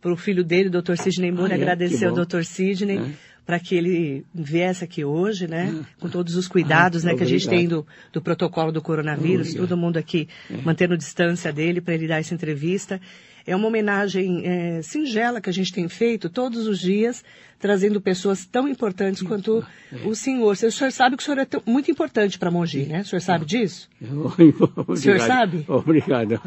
para 0.00 0.12
o 0.12 0.16
filho 0.16 0.42
dele, 0.44 0.70
doutor 0.70 0.96
Sidney 0.96 1.30
Moura, 1.30 1.54
Ah, 1.54 1.58
é? 1.58 1.60
agradecer 1.60 2.06
ao 2.06 2.14
doutor 2.14 2.44
Sidney 2.46 2.96
É. 2.98 3.10
para 3.44 3.58
que 3.60 3.74
ele 3.74 4.24
viesse 4.34 4.82
aqui 4.84 5.04
hoje, 5.04 5.46
né, 5.46 5.70
Ah. 5.82 5.86
com 6.00 6.08
todos 6.08 6.34
os 6.36 6.48
cuidados 6.48 7.04
Ah, 7.04 7.08
né, 7.10 7.14
que 7.16 7.22
a 7.24 7.26
gente 7.26 7.46
tem 7.46 7.66
obrigado. 7.66 7.82
do, 7.82 7.86
do 8.14 8.22
protocolo 8.22 8.72
do 8.72 8.80
coronavírus, 8.80 9.48
Obrigado. 9.48 9.68
todo 9.68 9.76
mundo 9.78 9.98
aqui 9.98 10.26
mantendo 10.64 10.96
distância 10.96 11.52
dele 11.52 11.80
para 11.82 11.92
ele 11.94 12.06
dar 12.06 12.20
essa 12.20 12.32
entrevista. 12.34 12.98
É 13.46 13.54
uma 13.54 13.66
homenagem 13.68 14.42
eh, 14.46 14.80
singela 14.82 15.40
que 15.40 15.50
a 15.50 15.52
gente 15.52 15.70
tem 15.72 15.86
feito 15.88 16.30
todos 16.30 16.66
os 16.66 16.78
dias, 16.80 17.22
trazendo 17.58 18.00
pessoas 18.00 18.46
tão 18.46 18.66
importantes 18.66 19.22
quanto 19.22 19.62
É. 19.92 19.96
o 20.06 20.14
senhor. 20.14 20.52
O 20.52 20.56
senhor 20.56 20.90
sabe 20.90 21.16
que 21.16 21.22
o 21.22 21.24
senhor 21.26 21.38
é 21.38 21.44
tão- 21.44 21.62
muito 21.66 21.90
importante 21.90 22.38
para 22.38 22.50
Mogi, 22.50 22.86
né? 22.86 23.02
O 23.02 23.04
senhor 23.04 23.20
sabe 23.20 23.44
disso? 23.44 23.88
o 24.88 24.96
senhor 24.96 25.20
sabe? 25.20 25.64
Obrigado. 25.68 26.40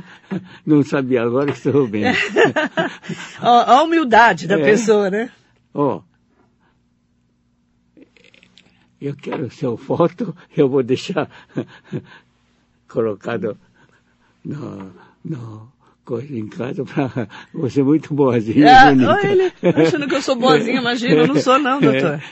Não 0.65 0.81
sabia, 0.83 1.21
agora 1.21 1.51
estou 1.51 1.87
bem. 1.87 2.03
Ó, 3.41 3.61
a 3.61 3.83
humildade 3.83 4.47
da 4.47 4.59
É. 4.59 4.63
pessoa, 4.63 5.09
né? 5.11 5.31
Ó, 5.73 6.01
eu 8.99 9.15
quero 9.15 9.49
seu 9.51 9.77
foto, 9.77 10.35
eu 10.55 10.67
vou 10.67 10.81
deixar 10.81 11.29
colocado 12.89 13.55
no, 14.43 14.91
no 15.23 15.71
coisa 16.07 16.33
em 16.33 16.47
casa 16.47 16.85
para 16.85 17.27
você 17.53 17.83
muito 17.83 18.13
boazinha. 18.13 18.65
É, 18.65 18.89
bonita. 18.89 19.11
olha 19.11 19.27
ele, 19.27 19.53
achando 19.83 20.07
que 20.07 20.15
eu 20.15 20.21
sou 20.21 20.37
boazinha, 20.37 20.79
imagina, 20.79 21.15
eu 21.15 21.27
não 21.27 21.35
sou 21.35 21.59
não, 21.59 21.81
doutor. 21.81 22.23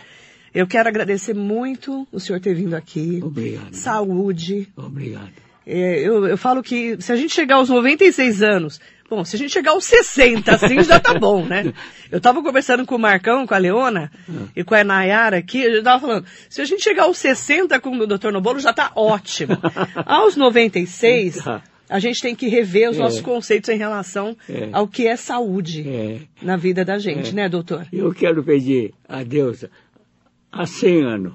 Eu 0.54 0.66
quero 0.66 0.88
agradecer 0.88 1.34
muito 1.36 2.08
o 2.10 2.20
senhor 2.20 2.40
ter 2.40 2.56
vindo 2.56 2.74
aqui. 2.76 3.20
Obrigado. 3.22 3.74
Saúde. 3.74 4.70
Obrigado. 4.78 5.30
É, 5.68 6.00
eu, 6.00 6.26
eu 6.26 6.38
falo 6.38 6.64
que 6.64 6.96
se 7.02 7.12
a 7.12 7.18
gente 7.18 7.34
chegar 7.34 7.56
aos 7.56 7.68
96 7.68 8.42
anos, 8.42 8.80
bom, 9.10 9.26
se 9.26 9.36
a 9.36 9.40
gente 9.40 9.52
chegar 9.52 9.72
aos 9.72 9.84
60, 9.84 10.56
assim 10.56 10.82
já 10.82 10.98
tá 10.98 11.14
bom, 11.20 11.44
né? 11.44 11.74
Eu 12.12 12.22
tava 12.22 12.42
conversando 12.42 12.86
com 12.86 12.96
o 12.96 13.00
Marcão, 13.00 13.46
com 13.46 13.54
a 13.54 13.58
Leona 13.58 14.10
e 14.56 14.64
com 14.64 14.76
a 14.76 14.84
Nayara 14.84 15.38
aqui, 15.38 15.60
eu 15.64 15.84
tava 15.84 16.00
falando, 16.00 16.26
se 16.48 16.62
a 16.62 16.66
gente 16.66 16.84
chegar 16.84 17.04
aos 17.04 17.18
60 17.18 17.78
com 17.82 17.98
o 17.98 18.08
Dr. 18.08 18.32
Nobolo, 18.32 18.60
já 18.60 18.72
tá 18.72 18.92
ótimo. 18.96 19.58
Aos 20.06 20.38
96, 20.38 21.44
Tá. 21.44 21.62
A 21.90 22.00
gente 22.00 22.22
tem 22.22 22.36
que 22.36 22.48
rever 22.48 22.90
os 22.90 22.98
É. 22.98 23.00
nossos 23.00 23.22
conceitos 23.22 23.70
em 23.70 23.78
relação 23.78 24.36
É. 24.50 24.70
ao 24.72 24.88
que 24.88 25.08
é 25.08 25.16
saúde 25.16 25.88
É, 25.88 26.20
na 26.42 26.58
vida 26.58 26.84
da 26.86 26.98
gente, 26.98 27.30
É. 27.30 27.34
né, 27.34 27.50
doutor? 27.50 27.88
eu 27.92 28.14
quero 28.14 28.44
pedir 28.44 28.94
a 29.08 29.24
Deus 29.24 29.66
há 30.52 30.66
100 30.66 31.04
anos. 31.04 31.34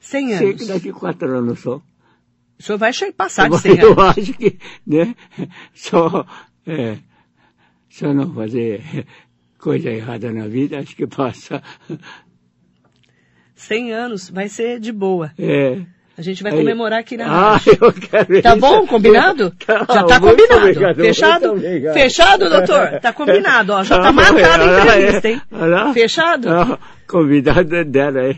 100 0.00 0.28
Sei 0.36 0.48
anos. 0.48 0.62
que 0.62 0.68
daqui 0.68 0.88
a 0.90 0.92
quatro 0.92 1.38
anos 1.38 1.60
só. 1.60 1.80
O 2.58 2.62
senhor 2.62 2.78
vai 2.78 2.92
passar 3.16 3.44
de 3.44 3.50
Mas 3.50 3.60
100 3.62 3.78
eu 3.80 3.92
anos. 4.00 4.18
acho 4.18 4.32
que, 4.34 4.58
né, 4.86 5.14
só, 5.74 6.26
é, 6.66 6.98
só 7.90 8.12
não 8.14 8.32
fazer 8.34 9.06
coisa 9.58 9.90
errada 9.90 10.30
na 10.32 10.46
vida, 10.46 10.78
acho 10.78 10.94
que 10.94 11.06
passa. 11.06 11.62
100 13.54 13.92
anos 13.92 14.30
vai 14.30 14.48
ser 14.48 14.78
de 14.80 14.92
boa. 14.92 15.32
É. 15.38 15.80
A 16.16 16.22
gente 16.22 16.42
vai 16.44 16.52
Aí- 16.52 16.58
comemorar 16.58 17.00
aqui 17.00 17.16
na 17.16 17.26
Ah, 17.26 17.52
rádio. 17.56 17.76
eu 17.82 17.92
quero 17.92 18.42
Tá 18.42 18.50
isso. 18.50 18.58
bom? 18.60 18.86
Combinado? 18.86 19.52
Tá, 19.66 19.78
Já 19.92 20.04
tá 20.04 20.20
combinado. 20.20 20.56
obrigado, 20.60 20.96
Fechado? 20.96 21.50
obrigado. 21.52 21.94
Fechado, 21.94 22.48
doutor? 22.50 23.00
Tá 23.00 23.12
combinado, 23.12 23.72
ó. 23.72 23.82
Já 23.82 23.98
tá 23.98 24.08
Ah, 24.08 24.12
marcada 24.12 24.64
a 24.64 24.66
olha 24.68 24.84
lá, 24.84 24.96
entrevista, 25.00 25.28
é. 25.28 25.32
hein? 25.32 25.42
Fechado? 25.92 26.48
Ah, 26.50 26.78
convidado 27.08 27.84
dela 27.84 28.20
aí. 28.20 28.36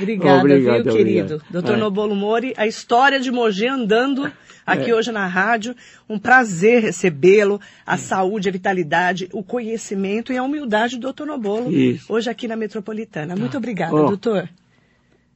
Obrigada, 0.00 0.38
Obrigado, 0.40 0.84
viu, 0.84 0.92
querido? 0.92 1.24
obrigado. 1.34 1.42
Doutor 1.50 1.74
É. 1.74 1.76
Nobolo 1.78 2.14
Mori, 2.14 2.52
a 2.56 2.66
história 2.66 3.18
de 3.18 3.30
Mogi 3.32 3.66
andando 3.66 4.30
aqui 4.66 4.92
hoje 4.92 5.10
na 5.10 5.26
rádio. 5.26 5.74
Um 6.08 6.18
prazer 6.18 6.82
recebê-lo. 6.82 7.58
A 7.86 7.96
saúde, 7.96 8.48
a 8.48 8.52
vitalidade, 8.52 9.28
o 9.32 9.42
conhecimento 9.42 10.30
e 10.32 10.36
a 10.36 10.42
humildade 10.42 10.96
do 10.96 11.02
doutor 11.02 11.26
Nobolo. 11.26 11.72
Isso. 11.72 12.12
Hoje 12.12 12.28
aqui 12.28 12.46
na 12.46 12.56
Metropolitana. 12.56 13.34
Muito 13.34 13.56
obrigada, 13.56 13.94
Ó, 13.94 14.08
doutor. 14.08 14.46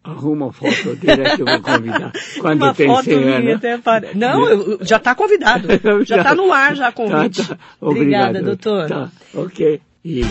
Arruma 0.04 0.46
uma 0.46 0.52
foto 0.52 0.94
dele 0.96 1.36
que 1.36 1.42
eu 1.42 1.46
vou 1.46 1.60
convidar. 1.60 2.12
Quando 2.40 2.62
Uma 2.62 2.74
tem 2.74 2.86
foto 2.86 3.04
100 3.04 3.18
minha 3.18 3.36
anos. 3.38 3.54
até 3.56 3.78
para... 3.78 4.08
Não, 4.14 4.48
eu- 4.48 4.78
já 4.80 4.96
está 4.96 5.14
convidado. 5.14 5.68
Já 6.06 6.18
está 6.18 6.34
no 6.34 6.52
ar 6.52 6.74
já 6.76 6.88
a 6.88 6.92
convite. 6.92 7.46
Tá, 7.46 7.54
tá. 7.56 7.60
Obrigada, 7.80 8.40
doutor. 8.42 8.88
Tá, 8.88 9.10
ok. 9.34 9.80
E... 10.04 10.22